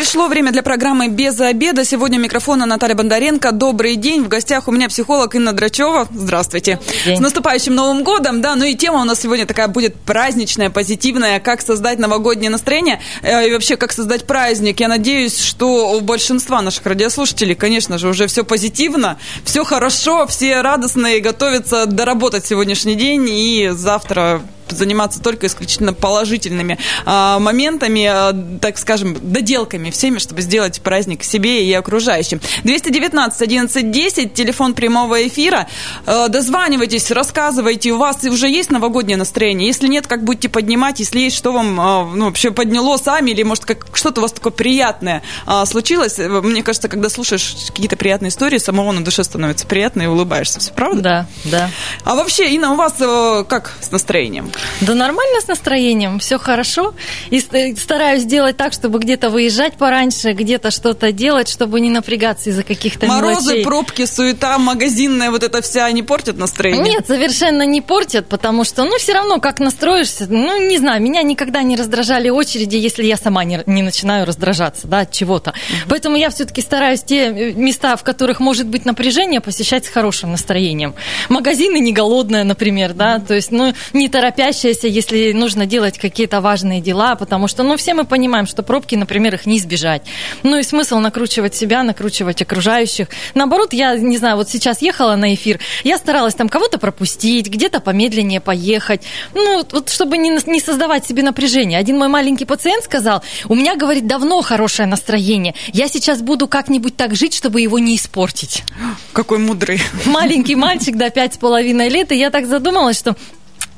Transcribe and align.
Пришло 0.00 0.28
время 0.28 0.50
для 0.50 0.62
программы 0.62 1.08
«Без 1.08 1.38
обеда». 1.40 1.84
Сегодня 1.84 2.18
у 2.18 2.22
микрофона 2.22 2.64
Наталья 2.64 2.94
Бондаренко. 2.94 3.52
Добрый 3.52 3.96
день. 3.96 4.24
В 4.24 4.28
гостях 4.28 4.66
у 4.66 4.72
меня 4.72 4.88
психолог 4.88 5.34
Инна 5.34 5.52
Драчева. 5.52 6.08
Здравствуйте. 6.10 6.80
День. 7.04 7.18
С 7.18 7.20
наступающим 7.20 7.74
Новым 7.74 8.02
годом. 8.02 8.40
Да, 8.40 8.56
ну 8.56 8.64
и 8.64 8.74
тема 8.74 9.02
у 9.02 9.04
нас 9.04 9.20
сегодня 9.20 9.44
такая 9.44 9.68
будет 9.68 9.94
праздничная, 9.94 10.70
позитивная. 10.70 11.38
Как 11.38 11.60
создать 11.60 11.98
новогоднее 11.98 12.48
настроение 12.48 13.02
э, 13.20 13.48
и 13.48 13.52
вообще 13.52 13.76
как 13.76 13.92
создать 13.92 14.26
праздник. 14.26 14.80
Я 14.80 14.88
надеюсь, 14.88 15.38
что 15.38 15.92
у 15.92 16.00
большинства 16.00 16.62
наших 16.62 16.86
радиослушателей, 16.86 17.54
конечно 17.54 17.98
же, 17.98 18.08
уже 18.08 18.26
все 18.26 18.42
позитивно, 18.42 19.18
все 19.44 19.64
хорошо, 19.64 20.26
все 20.26 20.62
радостные, 20.62 21.20
готовятся 21.20 21.84
доработать 21.84 22.46
сегодняшний 22.46 22.94
день 22.94 23.28
и 23.28 23.68
завтра 23.74 24.40
заниматься 24.76 25.20
только 25.22 25.46
исключительно 25.46 25.92
положительными 25.92 26.78
а, 27.04 27.38
моментами, 27.38 28.04
а, 28.04 28.32
так 28.60 28.78
скажем, 28.78 29.16
доделками 29.20 29.90
всеми, 29.90 30.18
чтобы 30.18 30.42
сделать 30.42 30.80
праздник 30.80 31.22
себе 31.24 31.64
и 31.66 31.72
окружающим. 31.72 32.40
219 32.64 33.42
11 33.42 33.90
10, 33.90 34.34
телефон 34.34 34.74
прямого 34.74 35.26
эфира. 35.26 35.68
А, 36.06 36.28
дозванивайтесь, 36.28 37.10
рассказывайте, 37.10 37.92
у 37.92 37.98
вас 37.98 38.22
уже 38.24 38.48
есть 38.48 38.70
новогоднее 38.70 39.16
настроение? 39.16 39.68
Если 39.68 39.88
нет, 39.88 40.06
как 40.06 40.24
будете 40.24 40.48
поднимать? 40.48 41.00
Если 41.00 41.20
есть, 41.20 41.36
что 41.36 41.52
вам 41.52 41.80
а, 41.80 42.04
ну, 42.04 42.26
вообще 42.26 42.50
подняло 42.50 42.96
сами? 42.96 43.30
Или, 43.30 43.42
может, 43.42 43.64
как, 43.64 43.86
что-то 43.94 44.20
у 44.20 44.22
вас 44.22 44.32
такое 44.32 44.52
приятное 44.52 45.22
а, 45.46 45.64
случилось? 45.66 46.18
Мне 46.18 46.62
кажется, 46.62 46.88
когда 46.88 47.08
слушаешь 47.08 47.56
какие-то 47.68 47.96
приятные 47.96 48.30
истории, 48.30 48.58
самого 48.58 48.92
на 48.92 49.04
душе 49.04 49.24
становится 49.24 49.66
приятно 49.66 50.02
и 50.02 50.06
улыбаешься. 50.06 50.60
Все 50.60 50.72
правда? 50.72 51.00
Да, 51.02 51.26
да. 51.44 51.70
А 52.04 52.14
вообще, 52.14 52.54
Инна, 52.54 52.72
у 52.72 52.76
вас 52.76 52.94
э, 53.00 53.44
как 53.48 53.74
с 53.80 53.90
настроением? 53.90 54.50
Да 54.80 54.94
нормально 54.94 55.40
с 55.40 55.48
настроением, 55.48 56.18
все 56.18 56.38
хорошо. 56.38 56.94
И 57.30 57.40
стараюсь 57.40 58.24
делать 58.24 58.56
так, 58.56 58.72
чтобы 58.72 58.98
где-то 58.98 59.30
выезжать 59.30 59.74
пораньше, 59.74 60.32
где-то 60.32 60.70
что-то 60.70 61.12
делать, 61.12 61.48
чтобы 61.48 61.80
не 61.80 61.90
напрягаться 61.90 62.50
из-за 62.50 62.62
каких-то 62.62 63.06
Морозы, 63.06 63.50
мелочей. 63.50 63.64
пробки, 63.64 64.06
суета, 64.06 64.58
магазинная 64.58 65.30
вот 65.30 65.42
эта 65.42 65.62
вся 65.62 65.90
не 65.90 66.02
портят 66.02 66.38
настроение? 66.38 66.94
Нет, 66.94 67.06
совершенно 67.06 67.66
не 67.66 67.80
портят, 67.80 68.28
потому 68.28 68.64
что, 68.64 68.84
ну, 68.84 68.98
все 68.98 69.12
равно, 69.14 69.38
как 69.38 69.60
настроишься, 69.60 70.26
ну, 70.28 70.68
не 70.68 70.78
знаю, 70.78 71.02
меня 71.02 71.22
никогда 71.22 71.62
не 71.62 71.76
раздражали 71.76 72.28
очереди, 72.28 72.76
если 72.76 73.04
я 73.04 73.16
сама 73.16 73.44
не, 73.44 73.62
не 73.66 73.82
начинаю 73.82 74.26
раздражаться, 74.26 74.86
да, 74.86 75.00
от 75.00 75.12
чего-то. 75.12 75.50
Угу. 75.50 75.88
Поэтому 75.88 76.16
я 76.16 76.30
все-таки 76.30 76.62
стараюсь 76.62 77.02
те 77.02 77.26
э, 77.26 77.52
места, 77.52 77.96
в 77.96 78.02
которых 78.02 78.40
может 78.40 78.66
быть 78.66 78.84
напряжение, 78.84 79.40
посещать 79.40 79.84
с 79.84 79.88
хорошим 79.88 80.32
настроением. 80.32 80.94
Магазины 81.28 81.80
не 81.80 81.92
голодные, 81.92 82.44
например, 82.44 82.92
да, 82.92 83.18
то 83.18 83.34
есть, 83.34 83.50
ну, 83.52 83.74
не 83.92 84.08
торопясь 84.08 84.49
торопящаяся, 84.50 84.88
если 84.88 85.32
нужно 85.32 85.66
делать 85.66 85.98
какие-то 85.98 86.40
важные 86.40 86.80
дела, 86.80 87.14
потому 87.14 87.48
что, 87.48 87.62
ну, 87.62 87.76
все 87.76 87.94
мы 87.94 88.04
понимаем, 88.04 88.46
что 88.46 88.62
пробки, 88.62 88.96
например, 88.96 89.34
их 89.34 89.46
не 89.46 89.58
избежать. 89.58 90.02
Ну, 90.42 90.58
и 90.58 90.62
смысл 90.62 90.98
накручивать 90.98 91.54
себя, 91.54 91.82
накручивать 91.82 92.42
окружающих. 92.42 93.08
Наоборот, 93.34 93.72
я, 93.72 93.94
не 93.96 94.18
знаю, 94.18 94.36
вот 94.36 94.48
сейчас 94.48 94.82
ехала 94.82 95.16
на 95.16 95.34
эфир, 95.34 95.60
я 95.84 95.98
старалась 95.98 96.34
там 96.34 96.48
кого-то 96.48 96.78
пропустить, 96.78 97.48
где-то 97.48 97.80
помедленнее 97.80 98.40
поехать, 98.40 99.02
ну, 99.34 99.64
вот 99.70 99.88
чтобы 99.88 100.18
не, 100.18 100.30
не 100.46 100.60
создавать 100.60 101.06
себе 101.06 101.22
напряжение. 101.22 101.78
Один 101.78 101.98
мой 101.98 102.08
маленький 102.08 102.44
пациент 102.44 102.84
сказал, 102.84 103.22
у 103.48 103.54
меня, 103.54 103.76
говорит, 103.76 104.06
давно 104.06 104.42
хорошее 104.42 104.88
настроение, 104.88 105.54
я 105.72 105.88
сейчас 105.88 106.22
буду 106.22 106.48
как-нибудь 106.48 106.96
так 106.96 107.14
жить, 107.14 107.34
чтобы 107.34 107.60
его 107.60 107.78
не 107.78 107.96
испортить. 107.96 108.64
Какой 109.12 109.38
мудрый. 109.38 109.80
Маленький 110.06 110.56
мальчик, 110.56 110.96
да, 110.96 111.10
пять 111.10 111.34
с 111.34 111.36
половиной 111.36 111.88
лет, 111.88 112.12
и 112.12 112.16
я 112.16 112.30
так 112.30 112.46
задумалась, 112.46 112.98
что 112.98 113.16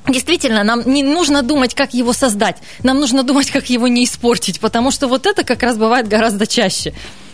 Действительно, 0.09 0.65
нам 0.65 0.83
не 0.85 1.03
нужно 1.03 1.43
думать, 1.43 1.75
как 1.75 1.95
его 1.95 2.13
создать, 2.13 2.57
нам 2.83 2.99
нужно 2.99 3.23
думать, 3.23 3.51
как 3.51 3.71
его 3.71 3.87
не 3.87 4.05
испортить, 4.05 4.59
потому 4.61 4.91
что 4.91 5.07
вот 5.07 5.27
это 5.27 5.45
как 5.45 5.63
раз 5.63 5.77
бывает 5.77 6.09
гораздо 6.09 6.47
чаще. 6.47 6.93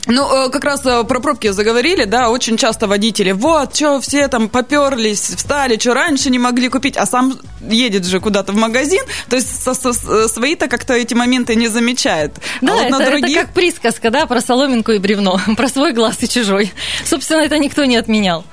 Ну, 0.08 0.46
э, 0.46 0.48
как 0.48 0.64
раз 0.64 0.86
э, 0.86 1.04
про 1.04 1.20
пробки 1.20 1.48
заговорили, 1.48 2.04
да, 2.04 2.30
очень 2.30 2.56
часто 2.56 2.86
водители, 2.86 3.32
вот, 3.32 3.76
что 3.76 4.00
все 4.00 4.26
там 4.28 4.48
поперлись, 4.48 5.20
встали, 5.20 5.78
что 5.78 5.92
раньше 5.92 6.30
не 6.30 6.38
могли 6.38 6.70
купить, 6.70 6.96
а 6.96 7.04
сам 7.04 7.38
едет 7.60 8.06
же 8.06 8.18
куда-то 8.18 8.52
в 8.52 8.56
магазин, 8.56 9.02
то 9.28 9.36
есть 9.36 9.62
со, 9.62 9.74
со, 9.74 9.92
свои-то 9.92 10.68
как-то 10.68 10.94
эти 10.94 11.12
моменты 11.12 11.54
не 11.56 11.68
замечает. 11.68 12.36
Да, 12.62 12.72
а 12.72 12.76
вот 12.76 12.84
это, 12.84 12.98
на 12.98 13.04
других... 13.04 13.36
это 13.36 13.46
как 13.46 13.54
присказка, 13.54 14.10
да, 14.10 14.24
про 14.24 14.40
соломинку 14.40 14.92
и 14.92 14.98
бревно, 14.98 15.38
про 15.56 15.68
свой 15.68 15.92
глаз 15.92 16.16
и 16.22 16.28
чужой. 16.28 16.72
Собственно, 17.04 17.42
это 17.42 17.58
никто 17.58 17.84
не 17.84 17.96
отменял. 17.96 18.44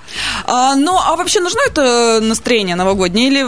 А, 0.46 0.76
ну, 0.76 0.98
а 0.98 1.16
вообще 1.16 1.40
нужно 1.40 1.60
это 1.68 2.20
настроение 2.22 2.76
новогоднее 2.76 3.28
или 3.30 3.46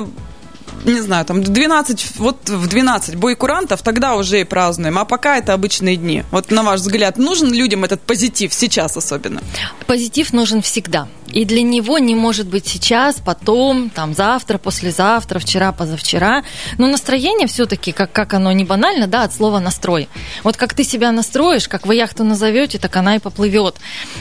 не 0.88 1.02
знаю, 1.02 1.26
там 1.26 1.44
12, 1.44 2.18
вот 2.18 2.50
в 2.50 2.68
12 2.68 3.16
бой 3.16 3.36
курантов, 3.36 3.82
тогда 3.82 4.16
уже 4.16 4.42
и 4.42 4.44
празднуем. 4.44 4.98
А 4.98 5.06
пока 5.06 5.38
это 5.38 5.54
обычные 5.54 5.98
дни. 5.98 6.24
Вот 6.32 6.52
на 6.52 6.64
ваш 6.64 6.82
взгляд, 6.82 7.18
нужен 7.18 7.52
людям 7.52 7.84
этот 7.84 8.02
позитив 8.02 8.54
сейчас 8.54 8.98
особенно? 8.98 9.42
Позитив 9.86 10.34
нужен 10.34 10.62
всегда. 10.62 11.08
И 11.32 11.46
для 11.46 11.62
него 11.62 12.00
не 12.00 12.16
может 12.16 12.48
быть 12.48 12.68
сейчас, 12.68 13.18
потом, 13.24 13.90
там, 13.90 14.14
завтра, 14.14 14.58
послезавтра, 14.58 15.40
вчера, 15.40 15.72
позавчера. 15.72 16.44
Но 16.78 16.88
настроение 16.88 17.48
все-таки, 17.48 17.92
как, 17.92 18.12
как 18.12 18.34
оно 18.34 18.52
не 18.54 18.64
банально, 18.64 19.08
да, 19.08 19.24
от 19.24 19.34
слова 19.34 19.60
настрой. 19.60 20.08
Вот 20.44 20.58
как 20.58 20.74
ты 20.74 20.84
себя 20.84 21.12
настроишь, 21.12 21.68
как 21.68 21.86
вы 21.86 21.96
яхту 21.96 22.24
назовете, 22.24 22.78
так 22.78 22.96
она 22.96 23.18
и 23.18 23.20
поплывет. 23.20 23.76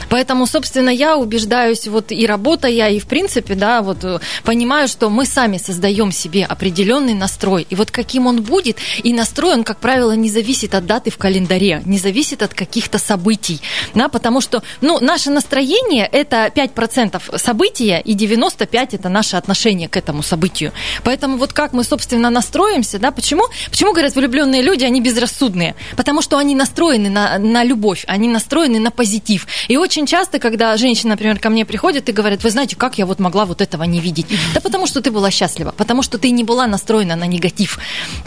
Поэтому, 0.09 0.45
собственно, 0.45 0.89
я 0.89 1.17
убеждаюсь, 1.17 1.87
вот 1.87 2.11
и 2.11 2.25
работая, 2.27 2.89
и 2.89 2.99
в 2.99 3.07
принципе, 3.07 3.55
да, 3.55 3.81
вот 3.81 4.03
э, 4.03 4.19
понимаю, 4.43 4.87
что 4.87 5.09
мы 5.09 5.25
сами 5.25 5.57
создаем 5.57 6.11
себе 6.11 6.45
определенный 6.57 7.13
настрой. 7.13 7.67
И 7.69 7.75
вот 7.75 7.91
каким 7.91 8.27
он 8.27 8.41
будет, 8.41 8.77
и 9.03 9.13
настрой, 9.13 9.53
он, 9.53 9.63
как 9.63 9.79
правило, 9.79 10.13
не 10.15 10.29
зависит 10.29 10.75
от 10.75 10.85
даты 10.85 11.11
в 11.11 11.17
календаре, 11.17 11.81
не 11.85 11.99
зависит 11.99 12.41
от 12.41 12.53
каких-то 12.53 12.97
событий, 12.97 13.61
да, 13.93 14.09
потому 14.09 14.41
что, 14.41 14.63
ну, 14.81 14.99
наше 14.99 15.29
настроение– 15.29 16.09
это 16.11 16.51
5% 16.53 16.77
5% 16.87 17.37
события, 17.37 18.01
и 18.03 18.15
95% 18.15 18.95
это 18.95 19.09
наше 19.09 19.37
отношение 19.37 19.87
к 19.89 19.97
этому 19.97 20.23
событию. 20.23 20.71
Поэтому 21.03 21.37
вот 21.37 21.53
как 21.53 21.73
мы, 21.73 21.83
собственно, 21.83 22.29
настроимся, 22.29 22.99
да, 22.99 23.11
почему? 23.11 23.43
Почему, 23.69 23.93
говорят, 23.93 24.15
влюбленные 24.15 24.61
люди, 24.61 24.83
они 24.83 25.01
безрассудные? 25.01 25.75
Потому 25.95 26.21
что 26.21 26.37
они 26.37 26.55
настроены 26.55 27.09
на, 27.09 27.37
на 27.37 27.63
любовь, 27.63 28.03
они 28.07 28.27
настроены 28.27 28.79
на 28.79 28.91
позитив. 28.91 29.47
И 29.67 29.77
очень 29.77 30.05
часто, 30.05 30.39
когда 30.39 30.75
женщина, 30.77 31.11
например, 31.11 31.39
ко 31.39 31.49
мне 31.49 31.65
приходит 31.65 32.09
и 32.09 32.11
говорит, 32.11 32.43
вы 32.43 32.49
знаете, 32.49 32.75
как 32.75 32.97
я 32.97 33.05
вот 33.05 33.19
могла 33.19 33.45
вот 33.45 33.61
этого 33.61 33.83
не 33.83 33.99
видеть? 33.99 34.27
Да 34.53 34.61
потому 34.61 34.87
что 34.87 35.01
ты 35.01 35.11
была 35.11 35.31
счастлива, 35.31 35.73
потому 35.75 36.01
что 36.01 36.17
ты 36.17 36.31
не 36.31 36.43
была 36.47 36.65
настроена 36.65 37.15
на 37.15 37.27
негатив. 37.27 37.77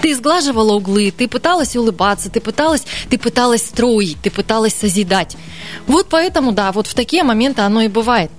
Ты 0.00 0.14
сглаживала 0.14 0.74
углы, 0.74 1.10
ты 1.10 1.26
пыталась 1.26 1.74
улыбаться, 1.74 2.30
ты 2.30 2.40
пыталась, 2.40 2.84
ты 3.08 3.18
пыталась 3.18 3.62
строить, 3.62 4.18
ты 4.22 4.30
пыталась 4.30 4.74
созидать. 4.74 5.36
Вот 5.88 6.06
поэтому, 6.08 6.52
да, 6.52 6.70
вот 6.70 6.86
в 6.86 6.94
такие 6.94 7.24
моменты 7.24 7.62
оно 7.62 7.80
и 7.80 7.88
бывает. 7.88 8.30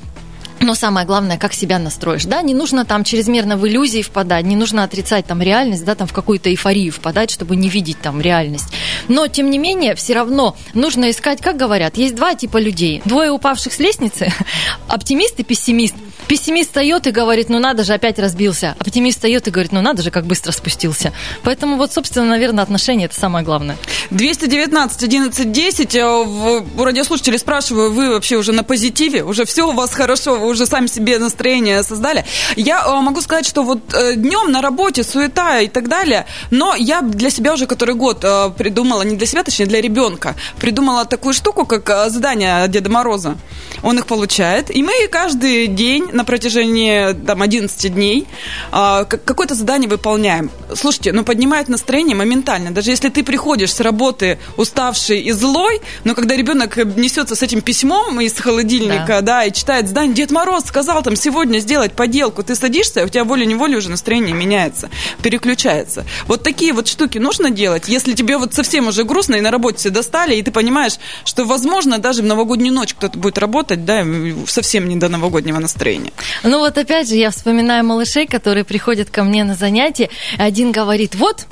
Но 0.61 0.75
самое 0.75 1.07
главное, 1.07 1.39
как 1.39 1.53
себя 1.53 1.79
настроишь, 1.79 2.25
да, 2.25 2.43
не 2.43 2.53
нужно 2.53 2.85
там 2.85 3.03
чрезмерно 3.03 3.57
в 3.57 3.67
иллюзии 3.67 4.03
впадать, 4.03 4.45
не 4.45 4.55
нужно 4.55 4.83
отрицать 4.83 5.25
там 5.25 5.41
реальность, 5.41 5.83
да, 5.83 5.95
там 5.95 6.07
в 6.07 6.13
какую-то 6.13 6.51
эйфорию 6.51 6.91
впадать, 6.91 7.31
чтобы 7.31 7.55
не 7.55 7.67
видеть 7.67 7.99
там 7.99 8.21
реальность. 8.21 8.67
Но, 9.07 9.27
тем 9.27 9.49
не 9.49 9.57
менее, 9.57 9.95
все 9.95 10.13
равно 10.13 10.55
нужно 10.75 11.09
искать, 11.09 11.41
как 11.41 11.57
говорят, 11.57 11.97
есть 11.97 12.15
два 12.15 12.35
типа 12.35 12.57
людей. 12.57 13.01
Двое 13.05 13.31
упавших 13.31 13.73
с 13.73 13.79
лестницы, 13.79 14.31
оптимист 14.87 15.39
и 15.39 15.43
пессимист. 15.43 15.95
Пессимист 16.27 16.69
встает 16.69 17.07
и 17.07 17.11
говорит, 17.11 17.49
ну 17.49 17.59
надо 17.59 17.83
же, 17.83 17.93
опять 17.93 18.19
разбился. 18.19 18.75
Оптимист 18.79 19.17
встает 19.17 19.47
и 19.47 19.51
говорит, 19.51 19.71
ну 19.71 19.81
надо 19.81 20.01
же, 20.01 20.11
как 20.11 20.25
быстро 20.25 20.51
спустился. 20.51 21.13
Поэтому 21.43 21.77
вот, 21.77 21.93
собственно, 21.93 22.25
наверное, 22.25 22.63
отношения– 22.63 23.05
это 23.05 23.19
самое 23.19 23.43
главное. 23.43 23.77
219 24.11 25.03
11 25.03 25.51
10. 25.51 25.95
У 25.95 26.83
радиослушателей 26.83 27.39
спрашиваю, 27.39 27.91
вы 27.91 28.09
вообще 28.09 28.37
уже 28.37 28.51
на 28.51 28.63
позитиве? 28.63 29.23
Уже 29.23 29.45
все 29.45 29.67
у 29.67 29.71
вас 29.71 29.93
хорошо? 29.93 30.35
Вы 30.35 30.47
уже 30.47 30.65
сами 30.65 30.87
себе 30.87 31.19
настроение 31.19 31.83
создали? 31.83 32.25
Я 32.55 32.83
э, 32.85 33.01
могу 33.01 33.21
сказать, 33.21 33.45
что 33.45 33.63
вот 33.63 33.93
э, 33.93 34.15
днем 34.15 34.51
на 34.51 34.61
работе 34.61 35.03
суета 35.03 35.59
и 35.59 35.67
так 35.67 35.87
далее, 35.87 36.25
но 36.49 36.75
я 36.75 37.01
для 37.01 37.29
себя 37.29 37.53
уже 37.53 37.67
который 37.67 37.95
год 37.95 38.23
э, 38.23 38.51
придумала, 38.57 39.01
не 39.03 39.15
для 39.15 39.27
себя, 39.27 39.43
точнее, 39.43 39.65
для 39.65 39.81
ребенка, 39.81 40.35
придумала 40.59 41.05
такую 41.05 41.33
штуку, 41.33 41.65
как 41.65 42.09
задание 42.09 42.67
Деда 42.67 42.89
Мороза. 42.89 43.37
он 43.83 43.97
их 43.97 44.05
получает, 44.05 44.73
и 44.75 44.83
мы 44.83 45.07
каждый 45.09 45.67
день 45.67 46.09
на 46.11 46.23
протяжении 46.23 47.13
там, 47.13 47.41
11 47.41 47.93
дней 47.93 48.27
а, 48.71 49.05
какое-то 49.05 49.55
задание 49.55 49.89
выполняем. 49.89 50.49
Слушайте, 50.73 51.11
ну 51.11 51.23
поднимает 51.23 51.67
настроение 51.67 52.15
моментально. 52.15 52.71
Даже 52.71 52.91
если 52.91 53.09
ты 53.09 53.23
приходишь 53.23 53.73
с 53.73 53.79
работы 53.79 54.39
уставший 54.57 55.21
и 55.21 55.31
злой, 55.31 55.81
но 56.03 56.15
когда 56.15 56.35
ребенок 56.35 56.77
несется 56.77 57.35
с 57.35 57.41
этим 57.41 57.61
письмом 57.61 58.21
из 58.21 58.37
холодильника, 58.37 59.21
да, 59.21 59.21
да 59.21 59.45
и 59.45 59.51
читает 59.51 59.87
здание, 59.87 60.15
Дед 60.15 60.31
Мороз 60.31 60.65
сказал 60.65 61.03
там 61.03 61.15
сегодня 61.15 61.59
сделать 61.59 61.93
поделку, 61.93 62.43
ты 62.43 62.55
садишься, 62.55 63.05
у 63.05 63.07
тебя 63.07 63.23
волей-неволей 63.23 63.77
уже 63.77 63.89
настроение 63.89 64.33
меняется, 64.33 64.89
переключается. 65.21 66.05
Вот 66.27 66.43
такие 66.43 66.73
вот 66.73 66.87
штуки 66.87 67.17
нужно 67.17 67.49
делать, 67.49 67.87
если 67.87 68.13
тебе 68.13 68.37
вот 68.37 68.53
совсем 68.53 68.87
уже 68.87 69.03
грустно 69.03 69.35
и 69.35 69.41
на 69.41 69.51
работе 69.51 69.77
все 69.77 69.89
достали, 69.89 70.35
и 70.35 70.43
ты 70.43 70.51
понимаешь, 70.51 70.93
что, 71.25 71.45
возможно, 71.45 71.97
даже 71.97 72.21
в 72.21 72.25
новогоднюю 72.25 72.73
ночь 72.73 72.93
кто-то 72.93 73.17
будет 73.17 73.37
работать, 73.37 73.85
да, 73.85 74.05
совсем 74.47 74.87
не 74.89 74.95
до 74.95 75.09
новогоднего 75.09 75.59
настроения. 75.59 76.00
Ну 76.43 76.59
вот 76.59 76.77
опять 76.77 77.09
же, 77.09 77.15
я 77.15 77.31
вспоминаю 77.31 77.83
малышей, 77.85 78.27
которые 78.27 78.63
приходят 78.63 79.09
ко 79.09 79.23
мне 79.23 79.43
на 79.43 79.55
занятия, 79.55 80.09
один 80.37 80.71
говорит, 80.71 81.15
вот, 81.15 81.45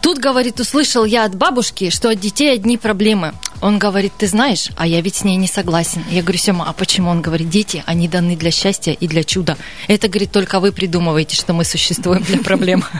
тут, 0.00 0.18
говорит, 0.18 0.60
услышал 0.60 1.04
я 1.04 1.24
от 1.24 1.34
бабушки, 1.34 1.90
что 1.90 2.10
от 2.10 2.20
детей 2.20 2.52
одни 2.52 2.76
проблемы. 2.76 3.34
Он 3.60 3.78
говорит, 3.78 4.12
ты 4.16 4.26
знаешь, 4.26 4.70
а 4.76 4.86
я 4.86 5.00
ведь 5.00 5.16
с 5.16 5.24
ней 5.24 5.36
не 5.36 5.46
согласен. 5.46 6.04
Я 6.10 6.22
говорю, 6.22 6.38
Сема, 6.38 6.66
а 6.68 6.72
почему? 6.72 7.10
Он 7.10 7.20
говорит, 7.20 7.50
дети, 7.50 7.82
они 7.86 8.08
даны 8.08 8.36
для 8.36 8.50
счастья 8.50 8.92
и 8.92 9.06
для 9.06 9.24
чуда. 9.24 9.56
Это, 9.88 10.08
говорит, 10.08 10.32
только 10.32 10.60
вы 10.60 10.72
придумываете, 10.72 11.36
что 11.36 11.52
мы 11.52 11.64
существуем 11.64 12.22
для 12.22 12.38
проблем. 12.38 12.84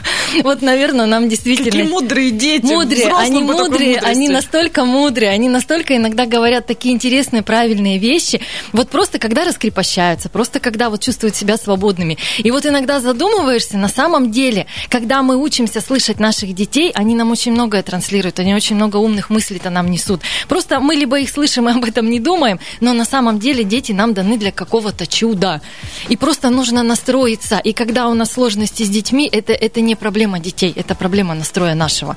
Вот, 0.44 0.62
наверное, 0.62 1.06
нам 1.06 1.28
действительно... 1.28 1.70
Какие 1.70 1.82
мудрые 1.82 2.30
дети. 2.30 2.64
Мудрые, 2.66 3.12
они 3.12 3.42
мудрые, 3.42 3.98
они 3.98 4.28
настолько 4.28 4.84
мудрые, 4.84 5.30
они 5.30 5.48
настолько 5.48 5.96
иногда 5.96 6.24
говорят 6.24 6.66
такие 6.66 6.94
интересные, 6.94 7.42
правильные 7.42 7.98
вещи. 7.98 8.40
Вот 8.72 8.90
просто 8.90 9.18
когда 9.18 9.44
раскрепощаются, 9.44 10.28
просто 10.28 10.60
когда 10.60 10.88
вот 10.88 11.00
чувствуют 11.00 11.34
себя 11.34 11.56
свободными. 11.56 12.16
И 12.38 12.50
вот 12.50 12.64
иногда 12.64 13.00
задумываешься, 13.00 13.76
на 13.76 13.88
самом 13.88 14.30
деле, 14.30 14.66
когда 14.88 15.22
мы 15.22 15.36
учимся 15.36 15.80
слышать 15.80 16.20
наших 16.20 16.54
детей, 16.54 16.92
они 16.94 17.14
нам 17.14 17.30
очень 17.30 17.52
многое 17.52 17.82
транслируют, 17.82 18.38
они 18.38 18.54
очень 18.54 18.76
много 18.76 18.96
умных 18.96 19.30
мыслей-то 19.30 19.70
нам 19.70 19.90
несут. 19.90 20.20
Просто 20.50 20.80
мы 20.80 20.96
либо 20.96 21.20
их 21.20 21.30
слышим 21.30 21.68
и 21.68 21.72
об 21.72 21.84
этом 21.84 22.10
не 22.10 22.18
думаем, 22.18 22.58
но 22.80 22.92
на 22.92 23.04
самом 23.04 23.38
деле 23.38 23.62
дети 23.62 23.92
нам 23.92 24.14
даны 24.14 24.36
для 24.36 24.50
какого-то 24.50 25.06
чуда. 25.06 25.60
И 26.08 26.16
просто 26.16 26.50
нужно 26.50 26.82
настроиться. 26.82 27.60
И 27.62 27.72
когда 27.72 28.08
у 28.08 28.14
нас 28.14 28.32
сложности 28.32 28.82
с 28.82 28.88
детьми, 28.88 29.28
это, 29.32 29.52
это 29.52 29.80
не 29.80 29.94
проблема 29.94 30.40
детей, 30.40 30.72
это 30.74 30.96
проблема 30.96 31.34
настроя 31.34 31.76
нашего 31.76 32.16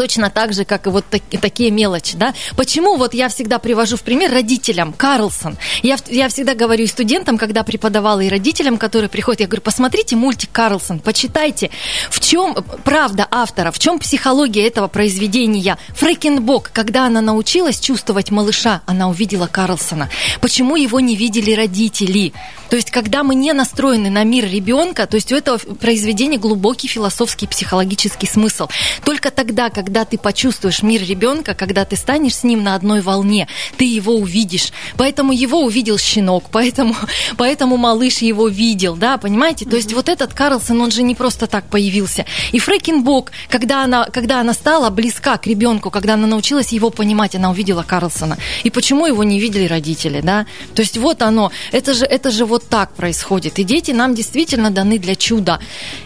точно 0.00 0.30
так 0.30 0.54
же, 0.54 0.64
как 0.64 0.86
и 0.86 0.88
вот 0.88 1.04
так, 1.10 1.20
такие 1.42 1.70
мелочи, 1.70 2.16
да. 2.16 2.32
Почему 2.56 2.96
вот 2.96 3.12
я 3.12 3.28
всегда 3.28 3.58
привожу 3.58 3.98
в 3.98 4.02
пример 4.02 4.32
родителям 4.32 4.94
Карлсон. 4.94 5.58
Я, 5.82 5.98
я 6.08 6.30
всегда 6.30 6.54
говорю 6.54 6.84
и 6.84 6.86
студентам, 6.86 7.36
когда 7.36 7.64
преподавала, 7.64 8.20
и 8.20 8.30
родителям, 8.30 8.78
которые 8.78 9.10
приходят, 9.10 9.40
я 9.40 9.46
говорю, 9.46 9.60
посмотрите 9.60 10.16
мультик 10.16 10.48
Карлсон, 10.52 11.00
почитайте, 11.00 11.70
в 12.08 12.18
чем 12.18 12.54
правда 12.82 13.28
автора, 13.30 13.72
в 13.72 13.78
чем 13.78 13.98
психология 13.98 14.66
этого 14.66 14.88
произведения. 14.88 15.76
Фрейкенбок, 15.90 16.70
когда 16.72 17.04
она 17.04 17.20
научилась 17.20 17.78
чувствовать 17.78 18.30
малыша, 18.30 18.80
она 18.86 19.10
увидела 19.10 19.48
Карлсона. 19.48 20.08
Почему 20.40 20.76
его 20.76 21.00
не 21.00 21.14
видели 21.14 21.52
родители? 21.52 22.32
То 22.70 22.76
есть, 22.76 22.92
когда 22.92 23.24
мы 23.24 23.34
не 23.34 23.52
настроены 23.52 24.10
на 24.10 24.22
мир 24.22 24.48
ребенка, 24.48 25.08
то 25.08 25.16
есть 25.16 25.32
у 25.32 25.36
этого 25.36 25.58
произведения 25.58 26.38
глубокий 26.38 26.86
философский, 26.86 27.48
психологический 27.48 28.28
смысл. 28.28 28.68
Только 29.04 29.32
тогда, 29.32 29.70
когда 29.70 29.89
когда 29.90 30.04
ты 30.04 30.18
почувствуешь 30.18 30.84
мир 30.84 31.02
ребенка, 31.02 31.52
когда 31.52 31.84
ты 31.84 31.96
станешь 31.96 32.36
с 32.36 32.44
ним 32.44 32.62
на 32.62 32.76
одной 32.76 33.00
волне, 33.00 33.48
ты 33.76 33.84
его 33.84 34.14
увидишь. 34.14 34.70
Поэтому 34.96 35.32
его 35.32 35.64
увидел 35.64 35.98
щенок, 35.98 36.44
поэтому, 36.52 36.94
поэтому 37.36 37.76
малыш 37.76 38.18
его 38.18 38.46
видел, 38.46 38.94
да, 38.94 39.18
понимаете? 39.18 39.64
То 39.64 39.74
есть 39.74 39.92
вот 39.92 40.08
этот 40.08 40.32
Карлсон, 40.32 40.80
он 40.80 40.92
же 40.92 41.02
не 41.02 41.16
просто 41.16 41.48
так 41.48 41.64
появился. 41.64 42.24
И 42.52 42.60
Фрекенбок, 42.60 43.32
когда 43.48 43.82
она, 43.82 44.04
когда 44.04 44.38
она 44.38 44.52
стала 44.52 44.90
близка 44.90 45.36
к 45.38 45.48
ребенку, 45.48 45.90
когда 45.90 46.14
она 46.14 46.28
научилась 46.28 46.70
его 46.70 46.90
понимать, 46.90 47.34
она 47.34 47.50
увидела 47.50 47.82
Карлсона. 47.82 48.38
И 48.62 48.70
почему 48.70 49.06
его 49.06 49.24
не 49.24 49.40
видели 49.40 49.66
родители, 49.66 50.20
да? 50.20 50.46
То 50.76 50.82
есть 50.82 50.98
вот 50.98 51.20
оно, 51.20 51.50
это 51.72 51.94
же, 51.94 52.04
это 52.04 52.30
же 52.30 52.44
вот 52.44 52.68
так 52.68 52.94
происходит. 52.94 53.58
И 53.58 53.64
дети 53.64 53.90
нам 53.90 54.14
действительно 54.14 54.70
даны 54.70 55.00
для 55.00 55.16
чуда. 55.16 55.58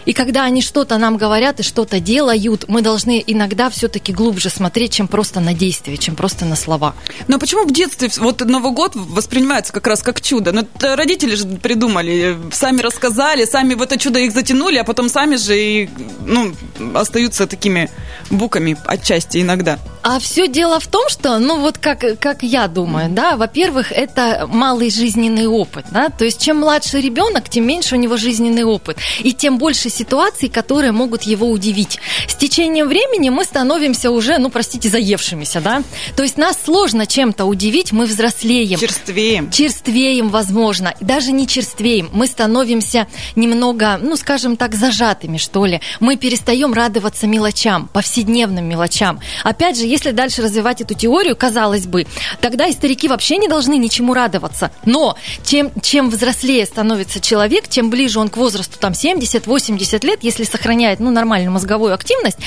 И 0.05 0.13
когда 0.13 0.43
они 0.43 0.63
что-то 0.63 0.97
нам 0.97 1.17
говорят 1.17 1.59
и 1.59 1.63
что-то 1.63 1.99
делают, 1.99 2.65
мы 2.67 2.81
должны 2.81 3.23
иногда 3.27 3.69
все-таки 3.75 4.13
глубже 4.13 4.49
смотреть, 4.49 4.93
чем 4.93 5.07
просто 5.07 5.39
на 5.39 5.53
действия, 5.53 5.97
чем 5.97 6.15
просто 6.15 6.45
на 6.45 6.55
слова. 6.55 6.95
Но 7.27 7.37
почему 7.39 7.65
в 7.65 7.73
детстве 7.73 8.09
вот 8.17 8.41
Новый 8.41 8.71
год 8.71 8.93
воспринимается 8.95 9.73
как 9.73 9.85
раз 9.87 10.01
как 10.01 10.21
чудо? 10.21 10.51
Ну, 10.51 10.65
родители 10.81 11.35
же 11.35 11.45
придумали, 11.45 12.37
сами 12.51 12.81
рассказали, 12.81 13.45
сами 13.45 13.73
в 13.73 13.81
это 13.81 13.97
чудо 13.97 14.19
их 14.19 14.31
затянули, 14.31 14.77
а 14.77 14.83
потом 14.83 15.09
сами 15.09 15.35
же 15.35 15.57
и, 15.57 15.89
ну, 16.25 16.53
остаются 16.93 17.47
такими 17.47 17.89
буками 18.29 18.77
отчасти 18.85 19.41
иногда. 19.41 19.77
А 20.07 20.19
все 20.19 20.47
дело 20.47 20.79
в 20.79 20.85
том, 20.85 21.09
что, 21.09 21.39
ну 21.39 21.59
вот 21.59 21.79
как, 21.79 22.19
как 22.19 22.43
я 22.43 22.67
думаю, 22.67 23.09
да, 23.09 23.37
во-первых, 23.37 23.91
это 23.91 24.47
малый 24.47 24.91
жизненный 24.91 25.47
опыт, 25.47 25.85
да, 25.89 26.09
то 26.09 26.25
есть 26.25 26.39
чем 26.39 26.57
младше 26.57 27.01
ребенок, 27.01 27.49
тем 27.49 27.65
меньше 27.65 27.95
у 27.95 27.97
него 27.97 28.15
жизненный 28.15 28.63
опыт, 28.63 28.97
и 29.19 29.33
тем 29.33 29.57
больше 29.57 29.89
ситуаций, 29.89 30.47
которые 30.47 30.91
могут 30.91 31.23
его 31.23 31.49
удивить. 31.49 31.99
С 32.27 32.35
течением 32.35 32.87
времени 32.87 33.29
мы 33.29 33.43
становимся 33.43 33.64
уже, 34.09 34.37
ну, 34.37 34.49
простите, 34.49 34.89
заевшимися, 34.89 35.61
да, 35.61 35.83
то 36.15 36.23
есть 36.23 36.37
нас 36.37 36.57
сложно 36.63 37.05
чем-то 37.05 37.45
удивить, 37.45 37.91
мы 37.91 38.05
взрослеем. 38.05 38.79
Черствеем. 38.79 39.51
Черствеем, 39.51 40.29
возможно, 40.29 40.93
даже 40.99 41.31
не 41.31 41.47
черствеем, 41.47 42.09
мы 42.13 42.27
становимся 42.27 43.07
немного, 43.35 43.99
ну, 44.01 44.15
скажем 44.15 44.57
так, 44.57 44.75
зажатыми, 44.75 45.37
что 45.37 45.65
ли, 45.65 45.81
мы 45.99 46.15
перестаем 46.15 46.73
радоваться 46.73 47.27
мелочам, 47.27 47.87
повседневным 47.87 48.65
мелочам. 48.65 49.19
Опять 49.43 49.77
же, 49.77 49.85
если 49.85 50.11
дальше 50.11 50.41
развивать 50.41 50.81
эту 50.81 50.93
теорию, 50.93 51.35
казалось 51.35 51.85
бы, 51.85 52.07
тогда 52.41 52.67
и 52.67 52.73
старики 52.73 53.07
вообще 53.07 53.37
не 53.37 53.47
должны 53.47 53.77
ничему 53.77 54.13
радоваться. 54.13 54.71
Но 54.85 55.17
чем, 55.43 55.71
чем 55.81 56.09
взрослее 56.09 56.65
становится 56.65 57.19
человек, 57.19 57.69
чем 57.69 57.89
ближе 57.89 58.19
он 58.19 58.29
к 58.29 58.37
возрасту 58.37 58.77
там 58.79 58.93
70-80 58.93 60.05
лет, 60.05 60.19
если 60.23 60.43
сохраняет 60.43 60.99
ну, 60.99 61.11
нормальную 61.11 61.51
мозговую 61.51 61.93
активность, 61.93 62.37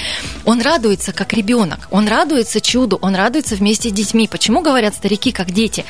он 0.44 0.60
радуется 0.60 1.07
как 1.12 1.32
ребенок, 1.32 1.88
он 1.90 2.08
радуется 2.08 2.60
чуду, 2.60 2.98
он 3.00 3.14
радуется 3.14 3.56
вместе 3.56 3.88
с 3.88 3.92
детьми. 3.92 4.28
Почему 4.28 4.62
говорят 4.62 4.94
старики 4.94 5.32
как 5.32 5.50
дети? 5.50 5.84